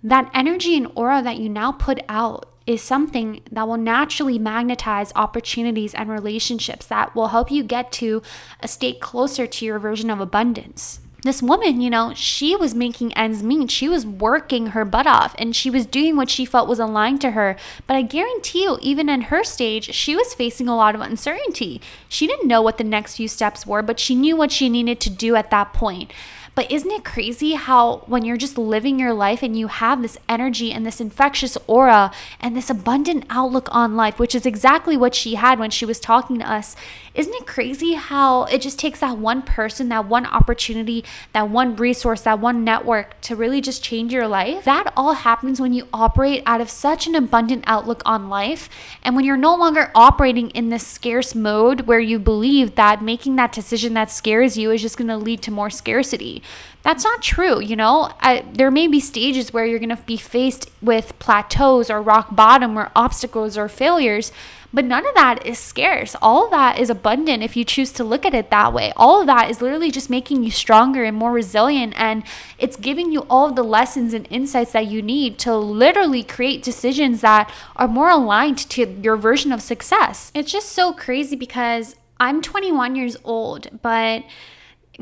that 0.02 0.30
energy 0.34 0.76
and 0.76 0.90
aura 0.96 1.22
that 1.22 1.36
you 1.36 1.48
now 1.48 1.70
put 1.70 2.00
out 2.08 2.48
is 2.66 2.82
something 2.82 3.42
that 3.50 3.66
will 3.66 3.76
naturally 3.76 4.38
magnetize 4.38 5.12
opportunities 5.14 5.94
and 5.94 6.08
relationships 6.08 6.86
that 6.86 7.14
will 7.14 7.28
help 7.28 7.50
you 7.50 7.62
get 7.62 7.90
to 7.92 8.22
a 8.60 8.68
state 8.68 9.00
closer 9.00 9.46
to 9.46 9.64
your 9.64 9.78
version 9.78 10.10
of 10.10 10.20
abundance 10.20 11.00
this 11.22 11.40
woman, 11.40 11.80
you 11.80 11.88
know, 11.88 12.12
she 12.14 12.56
was 12.56 12.74
making 12.74 13.12
ends 13.14 13.42
meet. 13.42 13.70
She 13.70 13.88
was 13.88 14.04
working 14.04 14.68
her 14.68 14.84
butt 14.84 15.06
off 15.06 15.34
and 15.38 15.54
she 15.54 15.70
was 15.70 15.86
doing 15.86 16.16
what 16.16 16.28
she 16.28 16.44
felt 16.44 16.68
was 16.68 16.80
aligned 16.80 17.20
to 17.20 17.30
her. 17.30 17.56
But 17.86 17.96
I 17.96 18.02
guarantee 18.02 18.64
you, 18.64 18.78
even 18.82 19.08
in 19.08 19.22
her 19.22 19.44
stage, 19.44 19.94
she 19.94 20.16
was 20.16 20.34
facing 20.34 20.68
a 20.68 20.76
lot 20.76 20.96
of 20.96 21.00
uncertainty. 21.00 21.80
She 22.08 22.26
didn't 22.26 22.48
know 22.48 22.60
what 22.60 22.76
the 22.76 22.84
next 22.84 23.16
few 23.16 23.28
steps 23.28 23.66
were, 23.66 23.82
but 23.82 24.00
she 24.00 24.16
knew 24.16 24.36
what 24.36 24.50
she 24.50 24.68
needed 24.68 25.00
to 25.00 25.10
do 25.10 25.36
at 25.36 25.50
that 25.50 25.72
point. 25.72 26.12
But 26.54 26.70
isn't 26.70 26.90
it 26.90 27.04
crazy 27.04 27.54
how 27.54 28.02
when 28.06 28.26
you're 28.26 28.36
just 28.36 28.58
living 28.58 28.98
your 28.98 29.14
life 29.14 29.42
and 29.42 29.58
you 29.58 29.68
have 29.68 30.02
this 30.02 30.18
energy 30.28 30.70
and 30.70 30.84
this 30.84 31.00
infectious 31.00 31.56
aura 31.66 32.12
and 32.40 32.54
this 32.54 32.68
abundant 32.68 33.24
outlook 33.30 33.68
on 33.72 33.96
life, 33.96 34.18
which 34.18 34.34
is 34.34 34.44
exactly 34.44 34.94
what 34.94 35.14
she 35.14 35.36
had 35.36 35.58
when 35.58 35.70
she 35.70 35.86
was 35.86 35.98
talking 35.98 36.38
to 36.40 36.50
us, 36.50 36.76
isn't 37.14 37.34
it 37.34 37.46
crazy 37.46 37.94
how 37.94 38.44
it 38.44 38.60
just 38.60 38.78
takes 38.78 39.00
that 39.00 39.16
one 39.16 39.42
person, 39.42 39.88
that 39.88 40.06
one 40.06 40.26
opportunity, 40.26 41.04
that 41.32 41.48
one 41.48 41.74
resource, 41.76 42.22
that 42.22 42.38
one 42.38 42.64
network 42.64 43.18
to 43.22 43.36
really 43.36 43.62
just 43.62 43.82
change 43.82 44.12
your 44.12 44.28
life? 44.28 44.64
That 44.64 44.92
all 44.94 45.14
happens 45.14 45.58
when 45.58 45.72
you 45.72 45.88
operate 45.92 46.42
out 46.44 46.60
of 46.60 46.68
such 46.68 47.06
an 47.06 47.14
abundant 47.14 47.64
outlook 47.66 48.02
on 48.04 48.28
life 48.28 48.68
and 49.02 49.16
when 49.16 49.24
you're 49.24 49.36
no 49.38 49.54
longer 49.54 49.90
operating 49.94 50.50
in 50.50 50.68
this 50.68 50.86
scarce 50.86 51.34
mode 51.34 51.82
where 51.82 52.00
you 52.00 52.18
believe 52.18 52.74
that 52.74 53.02
making 53.02 53.36
that 53.36 53.52
decision 53.52 53.94
that 53.94 54.10
scares 54.10 54.58
you 54.58 54.70
is 54.70 54.82
just 54.82 54.98
going 54.98 55.08
to 55.08 55.16
lead 55.16 55.40
to 55.42 55.50
more 55.50 55.70
scarcity. 55.70 56.41
That's 56.82 57.04
not 57.04 57.22
true, 57.22 57.60
you 57.60 57.76
know? 57.76 58.12
I, 58.20 58.44
there 58.52 58.70
may 58.70 58.88
be 58.88 58.98
stages 58.98 59.52
where 59.52 59.64
you're 59.64 59.78
going 59.78 59.96
to 59.96 59.96
be 59.96 60.16
faced 60.16 60.68
with 60.80 61.16
plateaus 61.18 61.90
or 61.90 62.02
rock 62.02 62.34
bottom 62.34 62.76
or 62.76 62.90
obstacles 62.96 63.56
or 63.56 63.68
failures, 63.68 64.32
but 64.74 64.84
none 64.84 65.06
of 65.06 65.14
that 65.14 65.46
is 65.46 65.58
scarce. 65.58 66.16
All 66.20 66.46
of 66.46 66.50
that 66.50 66.78
is 66.78 66.90
abundant 66.90 67.42
if 67.42 67.56
you 67.56 67.64
choose 67.64 67.92
to 67.92 68.04
look 68.04 68.24
at 68.24 68.34
it 68.34 68.50
that 68.50 68.72
way. 68.72 68.92
All 68.96 69.20
of 69.20 69.26
that 69.26 69.50
is 69.50 69.60
literally 69.60 69.90
just 69.90 70.10
making 70.10 70.42
you 70.42 70.50
stronger 70.50 71.04
and 71.04 71.16
more 71.16 71.30
resilient, 71.30 71.94
and 71.96 72.24
it's 72.58 72.76
giving 72.76 73.12
you 73.12 73.20
all 73.30 73.48
of 73.48 73.54
the 73.54 73.62
lessons 73.62 74.14
and 74.14 74.26
insights 74.30 74.72
that 74.72 74.86
you 74.86 75.02
need 75.02 75.38
to 75.40 75.54
literally 75.56 76.24
create 76.24 76.62
decisions 76.62 77.20
that 77.20 77.52
are 77.76 77.88
more 77.88 78.10
aligned 78.10 78.58
to 78.70 78.86
your 79.02 79.16
version 79.16 79.52
of 79.52 79.62
success. 79.62 80.32
It's 80.34 80.50
just 80.50 80.70
so 80.70 80.92
crazy 80.92 81.36
because 81.36 81.94
I'm 82.18 82.40
21 82.40 82.96
years 82.96 83.16
old, 83.24 83.82
but 83.82 84.24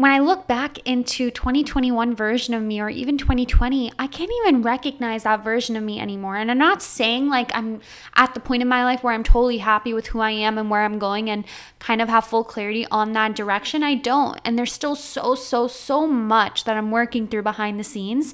when 0.00 0.10
I 0.10 0.18
look 0.18 0.46
back 0.46 0.78
into 0.86 1.30
2021 1.30 2.14
version 2.14 2.54
of 2.54 2.62
me 2.62 2.80
or 2.80 2.88
even 2.88 3.18
2020, 3.18 3.92
I 3.98 4.06
can't 4.06 4.30
even 4.42 4.62
recognize 4.62 5.24
that 5.24 5.44
version 5.44 5.76
of 5.76 5.82
me 5.82 6.00
anymore. 6.00 6.36
And 6.36 6.50
I'm 6.50 6.58
not 6.58 6.80
saying 6.82 7.28
like 7.28 7.50
I'm 7.54 7.80
at 8.14 8.32
the 8.32 8.40
point 8.40 8.62
in 8.62 8.68
my 8.68 8.82
life 8.82 9.02
where 9.02 9.12
I'm 9.12 9.24
totally 9.24 9.58
happy 9.58 9.92
with 9.92 10.08
who 10.08 10.20
I 10.20 10.30
am 10.30 10.56
and 10.56 10.70
where 10.70 10.84
I'm 10.84 10.98
going 10.98 11.28
and 11.28 11.44
kind 11.80 12.00
of 12.00 12.08
have 12.08 12.24
full 12.24 12.44
clarity 12.44 12.86
on 12.90 13.12
that 13.12 13.36
direction. 13.36 13.82
I 13.82 13.94
don't. 13.94 14.40
And 14.44 14.58
there's 14.58 14.72
still 14.72 14.96
so 14.96 15.34
so 15.34 15.68
so 15.68 16.06
much 16.06 16.64
that 16.64 16.76
I'm 16.76 16.90
working 16.90 17.28
through 17.28 17.42
behind 17.42 17.78
the 17.78 17.84
scenes. 17.84 18.32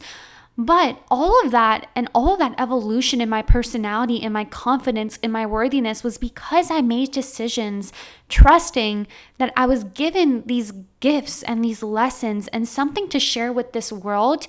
But 0.58 1.02
all 1.10 1.38
of 1.44 1.50
that 1.50 1.90
and 1.94 2.08
all 2.14 2.32
of 2.32 2.38
that 2.38 2.54
evolution 2.58 3.20
in 3.20 3.28
my 3.28 3.42
personality 3.42 4.22
and 4.22 4.32
my 4.32 4.44
confidence 4.44 5.18
in 5.18 5.30
my 5.30 5.44
worthiness 5.44 6.02
was 6.02 6.16
because 6.16 6.70
I 6.70 6.80
made 6.80 7.10
decisions 7.10 7.92
trusting 8.30 9.06
that 9.36 9.52
I 9.54 9.66
was 9.66 9.84
given 9.84 10.44
these 10.46 10.72
gifts 11.00 11.42
and 11.42 11.62
these 11.62 11.82
lessons 11.82 12.48
and 12.48 12.66
something 12.66 13.08
to 13.10 13.20
share 13.20 13.52
with 13.52 13.72
this 13.72 13.92
world 13.92 14.46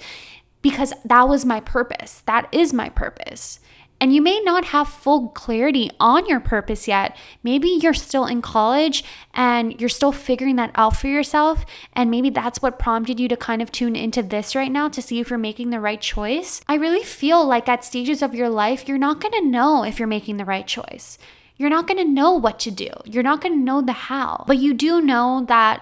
because 0.61 0.93
that 1.03 1.27
was 1.27 1.45
my 1.45 1.59
purpose. 1.59 2.23
That 2.25 2.47
is 2.53 2.71
my 2.71 2.87
purpose. 2.87 3.59
And 3.99 4.13
you 4.13 4.21
may 4.21 4.39
not 4.41 4.65
have 4.65 4.87
full 4.87 5.29
clarity 5.29 5.89
on 5.99 6.27
your 6.27 6.39
purpose 6.39 6.87
yet. 6.87 7.17
Maybe 7.41 7.69
you're 7.69 7.95
still 7.95 8.25
in 8.25 8.41
college 8.41 9.03
and 9.33 9.79
you're 9.79 9.89
still 9.89 10.11
figuring 10.11 10.55
that 10.57 10.71
out 10.75 10.97
for 10.97 11.07
yourself. 11.07 11.65
And 11.93 12.11
maybe 12.11 12.29
that's 12.29 12.61
what 12.61 12.77
prompted 12.77 13.19
you 13.19 13.27
to 13.27 13.35
kind 13.37 13.61
of 13.61 13.71
tune 13.71 13.95
into 13.95 14.21
this 14.21 14.55
right 14.55 14.71
now 14.71 14.87
to 14.89 15.01
see 15.01 15.19
if 15.19 15.29
you're 15.29 15.39
making 15.39 15.71
the 15.71 15.79
right 15.79 15.99
choice. 15.99 16.61
I 16.67 16.75
really 16.75 17.03
feel 17.03 17.45
like 17.45 17.67
at 17.67 17.83
stages 17.83 18.21
of 18.21 18.35
your 18.35 18.49
life, 18.49 18.87
you're 18.87 18.99
not 18.99 19.19
gonna 19.19 19.41
know 19.41 19.83
if 19.83 19.97
you're 19.97 20.07
making 20.07 20.37
the 20.37 20.45
right 20.45 20.67
choice. 20.67 21.17
You're 21.55 21.71
not 21.71 21.87
gonna 21.87 22.03
know 22.03 22.33
what 22.33 22.59
to 22.59 22.71
do. 22.71 22.89
You're 23.05 23.23
not 23.23 23.41
gonna 23.41 23.55
know 23.55 23.81
the 23.81 23.93
how. 23.93 24.45
But 24.47 24.59
you 24.59 24.75
do 24.75 25.01
know 25.01 25.43
that 25.47 25.81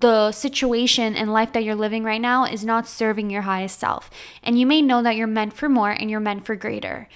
the 0.00 0.32
situation 0.32 1.16
and 1.16 1.32
life 1.32 1.52
that 1.52 1.64
you're 1.64 1.74
living 1.74 2.04
right 2.04 2.20
now 2.20 2.44
is 2.44 2.64
not 2.64 2.86
serving 2.86 3.30
your 3.30 3.42
highest 3.42 3.78
self. 3.78 4.10
And 4.42 4.58
you 4.58 4.66
may 4.66 4.82
know 4.82 5.02
that 5.02 5.16
you're 5.16 5.26
meant 5.26 5.54
for 5.54 5.68
more 5.68 5.90
and 5.90 6.10
you're 6.10 6.20
meant 6.20 6.44
for 6.44 6.56
greater. 6.56 7.08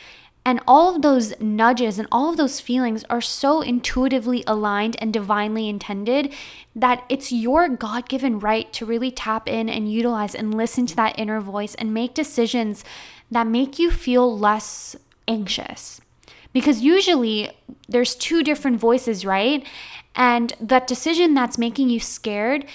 And 0.44 0.60
all 0.66 0.94
of 0.94 1.02
those 1.02 1.38
nudges 1.40 1.98
and 1.98 2.08
all 2.10 2.30
of 2.30 2.36
those 2.36 2.58
feelings 2.58 3.04
are 3.08 3.20
so 3.20 3.60
intuitively 3.60 4.42
aligned 4.46 4.96
and 4.98 5.12
divinely 5.12 5.68
intended 5.68 6.32
that 6.74 7.04
it's 7.08 7.30
your 7.30 7.68
God 7.68 8.08
given 8.08 8.40
right 8.40 8.72
to 8.72 8.84
really 8.84 9.12
tap 9.12 9.48
in 9.48 9.68
and 9.68 9.92
utilize 9.92 10.34
and 10.34 10.54
listen 10.54 10.86
to 10.86 10.96
that 10.96 11.16
inner 11.16 11.40
voice 11.40 11.76
and 11.76 11.94
make 11.94 12.14
decisions 12.14 12.84
that 13.30 13.46
make 13.46 13.78
you 13.78 13.90
feel 13.90 14.36
less 14.36 14.96
anxious. 15.28 16.00
Because 16.52 16.80
usually 16.80 17.50
there's 17.88 18.16
two 18.16 18.42
different 18.42 18.80
voices, 18.80 19.24
right? 19.24 19.64
And 20.16 20.52
that 20.60 20.86
decision 20.86 21.34
that's 21.34 21.56
making 21.56 21.88
you 21.88 22.00
scared 22.00 22.66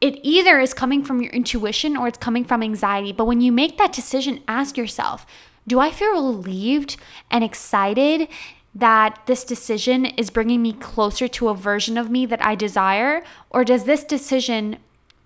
it 0.00 0.20
either 0.22 0.60
is 0.60 0.74
coming 0.74 1.02
from 1.02 1.22
your 1.22 1.32
intuition 1.32 1.96
or 1.96 2.08
it's 2.08 2.18
coming 2.18 2.44
from 2.44 2.62
anxiety. 2.62 3.12
But 3.12 3.24
when 3.24 3.40
you 3.40 3.50
make 3.50 3.78
that 3.78 3.92
decision, 3.92 4.42
ask 4.46 4.76
yourself, 4.76 5.26
do 5.66 5.80
I 5.80 5.90
feel 5.90 6.34
relieved 6.34 6.96
and 7.30 7.42
excited 7.42 8.28
that 8.74 9.22
this 9.26 9.42
decision 9.42 10.04
is 10.04 10.30
bringing 10.30 10.62
me 10.62 10.74
closer 10.74 11.26
to 11.26 11.48
a 11.48 11.54
version 11.54 11.96
of 11.96 12.10
me 12.10 12.26
that 12.26 12.44
I 12.44 12.54
desire? 12.54 13.24
Or 13.50 13.64
does 13.64 13.84
this 13.84 14.04
decision 14.04 14.76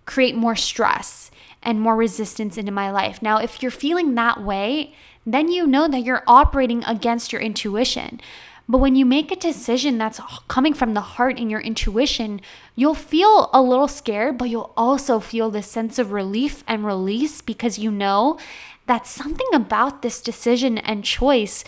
create 0.06 0.36
more 0.36 0.56
stress 0.56 1.30
and 1.62 1.80
more 1.80 1.96
resistance 1.96 2.56
into 2.56 2.72
my 2.72 2.90
life? 2.90 3.20
Now, 3.20 3.38
if 3.38 3.60
you're 3.60 3.70
feeling 3.70 4.14
that 4.14 4.42
way, 4.42 4.94
then 5.26 5.50
you 5.50 5.66
know 5.66 5.88
that 5.88 6.04
you're 6.04 6.22
operating 6.26 6.84
against 6.84 7.32
your 7.32 7.42
intuition. 7.42 8.20
But 8.68 8.78
when 8.78 8.94
you 8.94 9.04
make 9.04 9.32
a 9.32 9.36
decision 9.36 9.98
that's 9.98 10.20
coming 10.46 10.74
from 10.74 10.94
the 10.94 11.00
heart 11.00 11.40
and 11.40 11.50
your 11.50 11.60
intuition, 11.60 12.40
you'll 12.76 12.94
feel 12.94 13.50
a 13.52 13.60
little 13.60 13.88
scared, 13.88 14.38
but 14.38 14.48
you'll 14.48 14.72
also 14.76 15.18
feel 15.18 15.50
this 15.50 15.66
sense 15.66 15.98
of 15.98 16.12
relief 16.12 16.62
and 16.68 16.86
release 16.86 17.42
because 17.42 17.80
you 17.80 17.90
know 17.90 18.38
that 18.90 19.06
something 19.06 19.46
about 19.54 20.02
this 20.02 20.20
decision 20.20 20.76
and 20.76 21.04
choice 21.04 21.62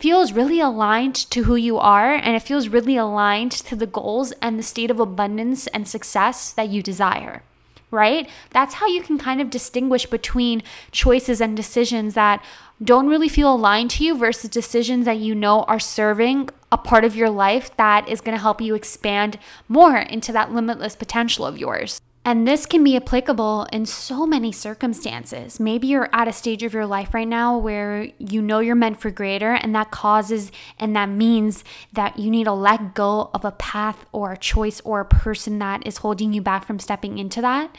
feels 0.00 0.32
really 0.32 0.58
aligned 0.58 1.14
to 1.14 1.44
who 1.44 1.54
you 1.54 1.78
are 1.78 2.14
and 2.16 2.34
it 2.34 2.42
feels 2.42 2.66
really 2.66 2.96
aligned 2.96 3.52
to 3.52 3.76
the 3.76 3.86
goals 3.86 4.32
and 4.42 4.58
the 4.58 4.62
state 4.64 4.90
of 4.90 4.98
abundance 4.98 5.68
and 5.68 5.86
success 5.86 6.50
that 6.50 6.68
you 6.68 6.82
desire. 6.82 7.44
Right? 7.92 8.28
That's 8.50 8.74
how 8.74 8.88
you 8.88 9.02
can 9.02 9.18
kind 9.18 9.40
of 9.40 9.50
distinguish 9.50 10.06
between 10.06 10.64
choices 10.90 11.40
and 11.40 11.56
decisions 11.56 12.14
that 12.14 12.44
don't 12.82 13.06
really 13.06 13.28
feel 13.28 13.54
aligned 13.54 13.92
to 13.92 14.04
you 14.04 14.18
versus 14.18 14.50
decisions 14.50 15.04
that 15.04 15.18
you 15.18 15.32
know 15.32 15.62
are 15.68 15.78
serving 15.78 16.48
a 16.72 16.76
part 16.76 17.04
of 17.04 17.14
your 17.14 17.30
life 17.30 17.70
that 17.76 18.08
is 18.08 18.20
going 18.20 18.36
to 18.36 18.42
help 18.42 18.60
you 18.60 18.74
expand 18.74 19.38
more 19.68 19.98
into 19.98 20.32
that 20.32 20.52
limitless 20.52 20.96
potential 20.96 21.46
of 21.46 21.56
yours. 21.56 22.00
And 22.26 22.48
this 22.48 22.64
can 22.64 22.82
be 22.82 22.96
applicable 22.96 23.66
in 23.70 23.84
so 23.84 24.26
many 24.26 24.50
circumstances. 24.50 25.60
Maybe 25.60 25.88
you're 25.88 26.08
at 26.10 26.26
a 26.26 26.32
stage 26.32 26.62
of 26.62 26.72
your 26.72 26.86
life 26.86 27.12
right 27.12 27.28
now 27.28 27.58
where 27.58 28.08
you 28.18 28.40
know 28.40 28.60
you're 28.60 28.74
meant 28.74 28.98
for 28.98 29.10
greater, 29.10 29.52
and 29.52 29.74
that 29.74 29.90
causes 29.90 30.50
and 30.78 30.96
that 30.96 31.10
means 31.10 31.64
that 31.92 32.18
you 32.18 32.30
need 32.30 32.44
to 32.44 32.52
let 32.52 32.94
go 32.94 33.30
of 33.34 33.44
a 33.44 33.52
path 33.52 34.06
or 34.10 34.32
a 34.32 34.38
choice 34.38 34.80
or 34.84 35.00
a 35.00 35.04
person 35.04 35.58
that 35.58 35.86
is 35.86 35.98
holding 35.98 36.32
you 36.32 36.40
back 36.40 36.66
from 36.66 36.78
stepping 36.78 37.18
into 37.18 37.42
that. 37.42 37.76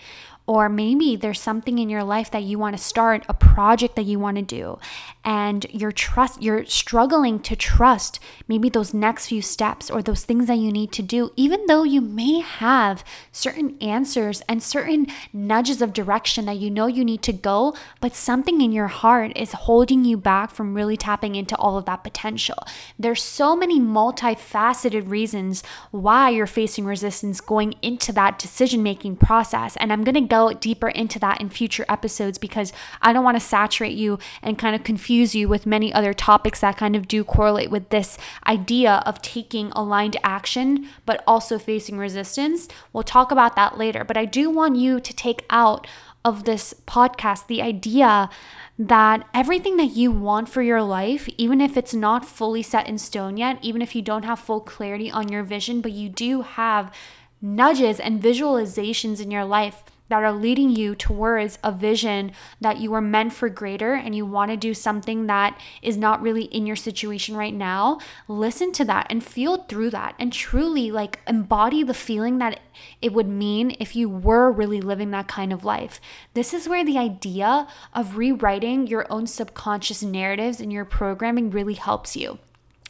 Or 0.47 0.69
maybe 0.69 1.15
there's 1.15 1.41
something 1.41 1.79
in 1.79 1.89
your 1.89 2.03
life 2.03 2.29
that 2.31 2.43
you 2.43 2.59
want 2.59 2.77
to 2.77 2.83
start, 2.83 3.25
a 3.27 3.33
project 3.33 3.95
that 3.95 4.05
you 4.05 4.19
want 4.19 4.37
to 4.37 4.43
do, 4.43 4.77
and 5.23 5.65
you're 5.71 5.91
trust 5.91 6.41
you're 6.41 6.65
struggling 6.65 7.39
to 7.39 7.55
trust 7.55 8.19
maybe 8.47 8.69
those 8.69 8.93
next 8.93 9.27
few 9.27 9.41
steps 9.41 9.89
or 9.89 10.03
those 10.03 10.23
things 10.23 10.45
that 10.45 10.57
you 10.57 10.71
need 10.71 10.91
to 10.91 11.01
do, 11.01 11.31
even 11.35 11.65
though 11.65 11.83
you 11.83 11.99
may 11.99 12.41
have 12.41 13.03
certain 13.31 13.75
answers 13.81 14.41
and 14.47 14.61
certain 14.61 15.07
nudges 15.33 15.81
of 15.81 15.93
direction 15.93 16.45
that 16.45 16.57
you 16.57 16.69
know 16.69 16.85
you 16.85 17.03
need 17.03 17.23
to 17.23 17.33
go, 17.33 17.75
but 17.99 18.13
something 18.13 18.61
in 18.61 18.71
your 18.71 18.87
heart 18.87 19.31
is 19.35 19.51
holding 19.53 20.05
you 20.05 20.15
back 20.15 20.51
from 20.51 20.75
really 20.75 20.97
tapping 20.97 21.35
into 21.35 21.55
all 21.57 21.77
of 21.77 21.85
that 21.85 22.03
potential. 22.03 22.57
There's 22.99 23.23
so 23.23 23.55
many 23.55 23.79
multifaceted 23.79 25.09
reasons 25.09 25.63
why 25.89 26.29
you're 26.29 26.45
facing 26.45 26.85
resistance 26.85 27.41
going 27.41 27.73
into 27.81 28.11
that 28.13 28.37
decision 28.37 28.83
making 28.83 29.15
process. 29.15 29.75
And 29.77 29.91
I'm 29.91 30.03
to 30.03 30.34
deeper 30.59 30.89
into 30.89 31.19
that 31.19 31.41
in 31.41 31.49
future 31.49 31.85
episodes 31.89 32.37
because 32.37 32.73
I 33.01 33.13
don't 33.13 33.23
want 33.23 33.35
to 33.35 33.45
saturate 33.45 33.95
you 33.95 34.19
and 34.41 34.57
kind 34.57 34.75
of 34.75 34.83
confuse 34.83 35.35
you 35.35 35.47
with 35.47 35.65
many 35.65 35.93
other 35.93 36.13
topics 36.13 36.61
that 36.61 36.77
kind 36.77 36.95
of 36.95 37.07
do 37.07 37.23
correlate 37.23 37.71
with 37.71 37.89
this 37.89 38.17
idea 38.47 39.03
of 39.05 39.21
taking 39.21 39.71
aligned 39.71 40.17
action 40.23 40.87
but 41.05 41.23
also 41.25 41.57
facing 41.57 41.97
resistance. 41.97 42.67
We'll 42.93 43.03
talk 43.03 43.31
about 43.31 43.55
that 43.55 43.77
later, 43.77 44.03
but 44.03 44.17
I 44.17 44.25
do 44.25 44.49
want 44.49 44.75
you 44.75 44.99
to 44.99 45.13
take 45.13 45.45
out 45.49 45.87
of 46.23 46.43
this 46.43 46.73
podcast 46.87 47.47
the 47.47 47.61
idea 47.61 48.29
that 48.77 49.25
everything 49.33 49.77
that 49.77 49.95
you 49.95 50.11
want 50.11 50.49
for 50.49 50.61
your 50.61 50.81
life, 50.81 51.29
even 51.37 51.61
if 51.61 51.77
it's 51.77 51.93
not 51.93 52.25
fully 52.25 52.63
set 52.63 52.87
in 52.87 52.97
stone 52.97 53.37
yet, 53.37 53.57
even 53.61 53.81
if 53.81 53.95
you 53.95 54.01
don't 54.01 54.25
have 54.25 54.39
full 54.39 54.59
clarity 54.59 55.09
on 55.09 55.29
your 55.29 55.43
vision, 55.43 55.79
but 55.79 55.91
you 55.91 56.09
do 56.09 56.41
have 56.41 56.93
nudges 57.41 57.99
and 57.99 58.21
visualizations 58.21 59.21
in 59.21 59.29
your 59.29 59.45
life 59.45 59.83
that 60.09 60.23
are 60.23 60.31
leading 60.31 60.69
you 60.69 60.95
towards 60.95 61.57
a 61.63 61.71
vision 61.71 62.31
that 62.61 62.77
you 62.77 62.91
were 62.91 63.01
meant 63.01 63.33
for 63.33 63.49
greater 63.49 63.93
and 63.93 64.15
you 64.15 64.25
want 64.25 64.51
to 64.51 64.57
do 64.57 64.73
something 64.73 65.27
that 65.27 65.59
is 65.81 65.97
not 65.97 66.21
really 66.21 66.43
in 66.45 66.65
your 66.65 66.75
situation 66.75 67.35
right 67.35 67.53
now, 67.53 67.99
listen 68.27 68.71
to 68.71 68.85
that 68.85 69.07
and 69.09 69.23
feel 69.23 69.57
through 69.63 69.89
that 69.89 70.15
and 70.19 70.31
truly 70.31 70.91
like 70.91 71.19
embody 71.27 71.83
the 71.83 71.93
feeling 71.93 72.37
that 72.37 72.59
it 73.01 73.13
would 73.13 73.27
mean 73.27 73.75
if 73.79 73.95
you 73.95 74.09
were 74.09 74.51
really 74.51 74.81
living 74.81 75.11
that 75.11 75.27
kind 75.27 75.51
of 75.51 75.65
life. 75.65 75.99
This 76.33 76.53
is 76.53 76.69
where 76.69 76.85
the 76.85 76.97
idea 76.97 77.67
of 77.93 78.17
rewriting 78.17 78.87
your 78.87 79.11
own 79.11 79.27
subconscious 79.27 80.03
narratives 80.03 80.59
in 80.59 80.71
your 80.71 80.85
programming 80.85 81.49
really 81.49 81.75
helps 81.75 82.15
you. 82.15 82.39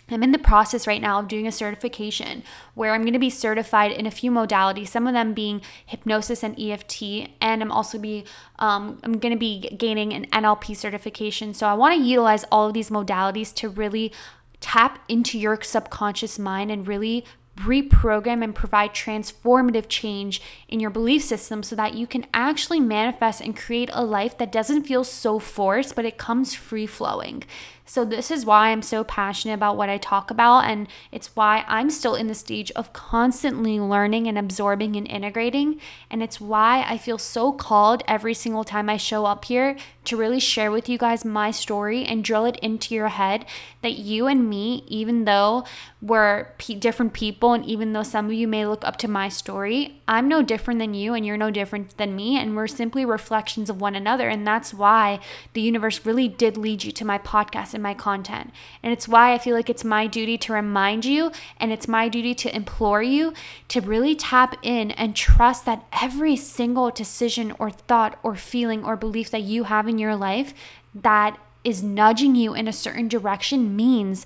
I'm 0.09 0.23
in 0.23 0.31
the 0.31 0.37
process 0.37 0.85
right 0.85 1.01
now 1.01 1.19
of 1.19 1.27
doing 1.27 1.47
a 1.47 1.51
certification 1.51 2.43
where 2.75 2.93
I'm 2.93 3.01
going 3.01 3.13
to 3.13 3.19
be 3.19 3.29
certified 3.29 3.91
in 3.91 4.05
a 4.05 4.11
few 4.11 4.29
modalities, 4.29 4.89
some 4.89 5.07
of 5.07 5.13
them 5.13 5.33
being 5.33 5.61
hypnosis 5.85 6.43
and 6.43 6.59
EFT, 6.59 7.29
and 7.41 7.61
I'm 7.61 7.71
also 7.71 7.97
be 7.97 8.25
um, 8.59 8.99
I'm 9.03 9.17
going 9.17 9.33
to 9.33 9.39
be 9.39 9.61
gaining 9.77 10.13
an 10.13 10.27
NLP 10.27 10.75
certification. 10.75 11.53
So 11.53 11.67
I 11.67 11.73
want 11.73 11.95
to 11.95 12.07
utilize 12.07 12.43
all 12.51 12.67
of 12.67 12.73
these 12.73 12.89
modalities 12.89 13.53
to 13.55 13.69
really 13.69 14.11
tap 14.59 14.99
into 15.07 15.39
your 15.39 15.61
subconscious 15.61 16.37
mind 16.37 16.71
and 16.71 16.87
really 16.87 17.25
reprogram 17.57 18.43
and 18.43 18.53
provide 18.53 18.93
transformative 18.93 19.85
change 19.87 20.41
in 20.67 20.79
your 20.79 20.89
belief 20.89 21.23
system 21.23 21.63
so 21.63 21.75
that 21.75 21.93
you 21.93 22.05
can 22.05 22.25
actually 22.33 22.79
manifest 22.79 23.41
and 23.41 23.55
create 23.55 23.89
a 23.93 24.03
life 24.03 24.37
that 24.37 24.51
doesn't 24.51 24.83
feel 24.83 25.03
so 25.03 25.39
forced, 25.39 25.95
but 25.95 26.05
it 26.05 26.17
comes 26.17 26.53
free 26.53 26.85
flowing. 26.85 27.43
So, 27.85 28.03
this 28.03 28.31
is 28.31 28.45
why 28.45 28.69
I'm 28.69 28.81
so 28.81 29.03
passionate 29.03 29.53
about 29.53 29.77
what 29.77 29.89
I 29.89 29.97
talk 29.97 30.31
about. 30.31 30.65
And 30.65 30.87
it's 31.11 31.35
why 31.35 31.63
I'm 31.67 31.89
still 31.91 32.15
in 32.15 32.27
the 32.27 32.33
stage 32.33 32.71
of 32.71 32.93
constantly 32.93 33.79
learning 33.79 34.27
and 34.27 34.37
absorbing 34.37 34.95
and 34.95 35.07
integrating. 35.07 35.79
And 36.09 36.23
it's 36.23 36.41
why 36.41 36.83
I 36.87 36.97
feel 36.97 37.19
so 37.19 37.51
called 37.51 38.03
every 38.07 38.33
single 38.33 38.63
time 38.63 38.89
I 38.89 38.97
show 38.97 39.25
up 39.25 39.45
here 39.45 39.77
to 40.05 40.17
really 40.17 40.39
share 40.39 40.71
with 40.71 40.87
you 40.89 40.97
guys 40.97 41.23
my 41.25 41.51
story 41.51 42.05
and 42.05 42.23
drill 42.23 42.45
it 42.45 42.57
into 42.57 42.95
your 42.95 43.09
head 43.09 43.45
that 43.81 43.93
you 43.93 44.27
and 44.27 44.49
me, 44.49 44.83
even 44.87 45.25
though 45.25 45.63
we're 46.01 46.53
p- 46.57 46.75
different 46.75 47.13
people, 47.13 47.53
and 47.53 47.65
even 47.65 47.93
though 47.93 48.03
some 48.03 48.27
of 48.27 48.33
you 48.33 48.47
may 48.47 48.65
look 48.65 48.83
up 48.83 48.97
to 48.97 49.07
my 49.07 49.29
story, 49.29 50.01
I'm 50.07 50.27
no 50.27 50.41
different 50.41 50.79
than 50.79 50.93
you, 50.93 51.13
and 51.13 51.25
you're 51.25 51.37
no 51.37 51.51
different 51.51 51.97
than 51.97 52.15
me. 52.15 52.37
And 52.37 52.55
we're 52.55 52.67
simply 52.67 53.05
reflections 53.05 53.69
of 53.69 53.81
one 53.81 53.95
another. 53.95 54.29
And 54.29 54.45
that's 54.45 54.73
why 54.73 55.19
the 55.53 55.61
universe 55.61 56.05
really 56.05 56.27
did 56.27 56.57
lead 56.57 56.83
you 56.83 56.91
to 56.93 57.05
my 57.05 57.17
podcast 57.17 57.74
and 57.75 57.83
my 57.83 57.93
content. 57.93 58.51
And 58.81 58.91
it's 58.91 59.07
why 59.07 59.33
I 59.33 59.37
feel 59.37 59.55
like 59.55 59.69
it's 59.69 59.83
my 59.83 60.07
duty 60.07 60.37
to 60.39 60.53
remind 60.53 61.05
you 61.05 61.31
and 61.59 61.71
it's 61.71 61.87
my 61.87 62.09
duty 62.09 62.33
to 62.33 62.55
implore 62.55 63.03
you 63.03 63.33
to 63.67 63.81
really 63.81 64.15
tap 64.15 64.57
in 64.63 64.91
and 64.91 65.15
trust 65.15 65.65
that 65.65 65.85
every 66.01 66.35
single 66.35 66.89
decision 66.89 67.53
or 67.59 67.69
thought 67.69 68.17
or 68.23 68.35
feeling 68.35 68.83
or 68.83 68.95
belief 68.95 69.29
that 69.29 69.43
you 69.43 69.65
have 69.65 69.87
in 69.87 69.99
your 69.99 70.15
life 70.15 70.53
that 70.95 71.37
is 71.63 71.83
nudging 71.83 72.35
you 72.35 72.53
in 72.53 72.67
a 72.67 72.73
certain 72.73 73.07
direction 73.07 73.75
means 73.75 74.25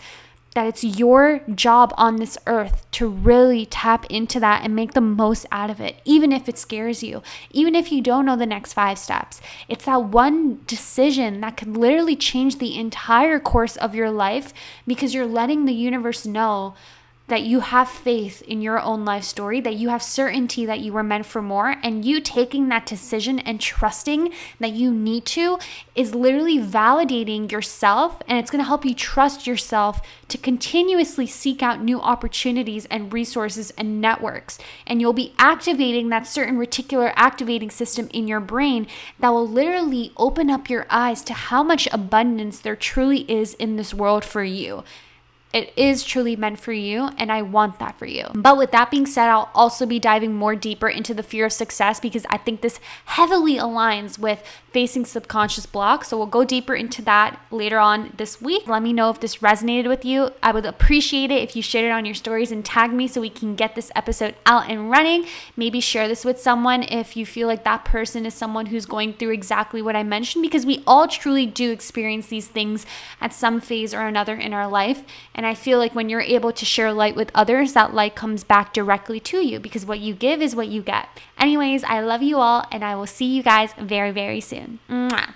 that 0.56 0.68
it's 0.68 0.84
your 0.84 1.42
job 1.54 1.94
on 1.98 2.16
this 2.16 2.38
earth 2.48 2.86
to 2.92 3.08
really 3.08 3.66
tap 3.66 4.06
into 4.10 4.40
that 4.40 4.64
and 4.64 4.76
make 4.76 4.94
the 4.94 5.02
most 5.02 5.46
out 5.52 5.70
of 5.70 5.80
it, 5.80 5.98
even 6.06 6.32
if 6.32 6.50
it 6.50 6.58
scares 6.58 7.04
you, 7.04 7.22
even 7.52 7.76
if 7.76 7.92
you 7.92 8.02
don't 8.02 8.26
know 8.26 8.36
the 8.36 8.46
next 8.46 8.74
five 8.74 8.98
steps. 8.98 9.42
It's 9.68 9.86
that 9.86 10.06
one 10.06 10.62
decision 10.66 11.42
that 11.42 11.58
can 11.58 11.74
literally 11.74 12.16
change 12.16 12.58
the 12.58 12.78
entire 12.78 13.40
course 13.40 13.78
of 13.78 13.94
your 13.94 14.12
life 14.12 14.54
because 14.88 15.14
you're 15.14 15.26
letting 15.26 15.66
the 15.66 15.74
universe 15.74 16.26
know 16.26 16.74
that 17.30 17.44
you 17.44 17.62
have 17.62 17.88
faith 17.88 18.42
in 18.42 18.62
your 18.62 18.80
own 18.80 19.06
life 19.06 19.24
story, 19.24 19.62
that 19.62 19.76
you 19.76 19.90
have 19.90 20.04
certainty 20.04 20.66
that 20.66 20.80
you 20.80 20.92
were 20.92 21.04
meant 21.04 21.26
for 21.26 21.42
more, 21.42 21.76
and 21.82 22.04
you 22.04 22.20
taking 22.20 22.70
that 22.70 22.86
decision 22.86 23.40
and 23.40 23.62
trusting 23.62 24.34
that 24.60 24.72
you 24.72 24.92
need 24.92 25.26
to 25.26 25.58
is 25.96 26.14
literally 26.14 26.58
validating 26.58 27.52
yourself 27.52 28.22
and 28.28 28.38
it's 28.38 28.52
gonna 28.52 28.64
help 28.64 28.86
you 28.86 28.94
trust 28.94 29.48
yourself 29.48 30.02
to 30.28 30.38
continuously 30.38 31.26
seek 31.26 31.64
out 31.64 31.82
new 31.82 32.00
opportunities 32.02 32.86
and 32.86 33.14
resources 33.14 33.72
and 33.78 34.02
networks. 34.02 34.58
And 34.86 35.00
you'll 35.02 35.14
be 35.14 35.34
activating 35.38 36.10
that 36.10 36.28
certain 36.28 36.58
reticular 36.58 37.14
activating 37.16 37.70
system 37.70 38.10
in 38.14 38.28
your 38.28 38.40
brain 38.40 38.88
that 39.20 39.30
will 39.30 39.48
literally 39.48 40.12
open 40.18 40.50
up 40.50 40.70
your 40.70 40.86
eyes 40.90 41.22
to 41.24 41.34
how 41.34 41.64
much 41.64 41.88
abundance 41.92 42.60
there 42.60 42.76
truly 42.76 43.22
is 43.32 43.54
in 43.56 43.76
this 43.76 43.94
world 43.94 44.26
for 44.26 44.44
you 44.44 44.84
it 45.52 45.74
is 45.76 46.04
truly 46.04 46.36
meant 46.36 46.60
for 46.60 46.74
you 46.74 47.10
and 47.18 47.32
I 47.32 47.42
want 47.42 47.80
that 47.80 47.98
for 47.98 48.06
you. 48.06 48.28
But 48.36 48.58
with 48.58 48.70
that 48.72 48.92
being 48.92 49.08
said, 49.08 49.30
I'll 49.30 49.50
also 49.56 49.88
be 49.88 49.98
diving 49.98 50.36
more 50.36 50.56
deeper 50.56 50.88
into 50.88 51.14
the 51.14 51.24
fear 51.24 51.48
of 51.48 51.54
success 51.54 52.00
because 52.00 52.26
I 52.30 52.38
think 52.38 52.62
this 52.62 52.80
heavily 53.06 53.56
aligns 53.56 54.20
with 54.20 54.44
facing 54.72 55.06
subconscious 55.06 55.66
blocks. 55.66 56.10
So 56.10 56.18
we'll 56.18 56.28
go 56.28 56.44
deeper 56.44 56.76
into 56.76 57.02
that 57.04 57.42
later 57.50 57.80
on 57.80 58.14
this 58.18 58.40
week. 58.40 58.68
Let 58.68 58.84
me 58.84 58.94
know 58.94 59.10
if 59.10 59.20
this 59.20 59.38
resonated 59.38 59.88
with 59.88 60.06
you. 60.06 60.32
I 60.44 60.52
would 60.52 60.68
appreciate 60.68 61.32
it 61.32 61.42
if 61.42 61.56
you 61.56 61.64
shared 61.64 61.86
it 61.86 61.92
on 61.92 62.06
your 62.06 62.14
stories 62.14 62.52
and 62.52 62.64
tag 62.64 62.94
me 62.94 63.08
so 63.08 63.20
we 63.20 63.32
can 63.32 63.56
get 63.56 63.74
this 63.74 63.92
episode 63.96 64.36
out 64.46 64.70
and 64.70 64.92
running. 64.92 65.26
Maybe 65.58 65.80
share 65.80 66.08
this 66.08 66.24
with 66.24 66.40
someone 66.40 66.84
if 66.84 67.18
you 67.18 67.26
feel 67.26 67.48
like 67.48 67.64
that 67.64 67.86
person 67.86 68.28
is 68.28 68.36
someone 68.36 68.68
who's 68.68 68.86
going 68.86 69.14
through 69.14 69.32
exactly 69.32 69.82
what 69.82 69.96
I 69.96 70.04
mentioned 70.04 70.44
because 70.44 70.66
we 70.66 70.84
all 70.86 71.08
truly 71.08 71.48
do 71.48 71.72
experience 71.72 72.28
these 72.28 72.48
things 72.48 72.86
at 73.20 73.34
some 73.34 73.60
phase 73.60 73.96
or 73.96 74.02
another 74.02 74.36
in 74.36 74.54
our 74.54 74.68
life. 74.68 75.04
And 75.40 75.46
I 75.46 75.56
feel 75.56 75.80
like 75.80 75.96
when 75.96 76.10
you're 76.10 76.20
able 76.20 76.52
to 76.52 76.66
share 76.66 76.92
light 76.92 77.16
with 77.16 77.32
others, 77.34 77.72
that 77.72 77.94
light 77.94 78.14
comes 78.14 78.44
back 78.44 78.74
directly 78.74 79.22
to 79.22 79.38
you 79.38 79.58
because 79.58 79.86
what 79.86 80.02
you 80.02 80.14
give 80.14 80.42
is 80.42 80.54
what 80.54 80.68
you 80.68 80.82
get. 80.82 81.08
Anyways, 81.38 81.86
I 81.86 82.02
love 82.02 82.22
you 82.22 82.40
all 82.40 82.66
and 82.74 82.84
I 82.84 82.98
will 82.98 83.08
see 83.08 83.38
you 83.38 83.42
guys 83.42 83.72
very, 83.80 84.12
very 84.12 84.42
soon. 84.42 84.80
Mwah. 84.90 85.30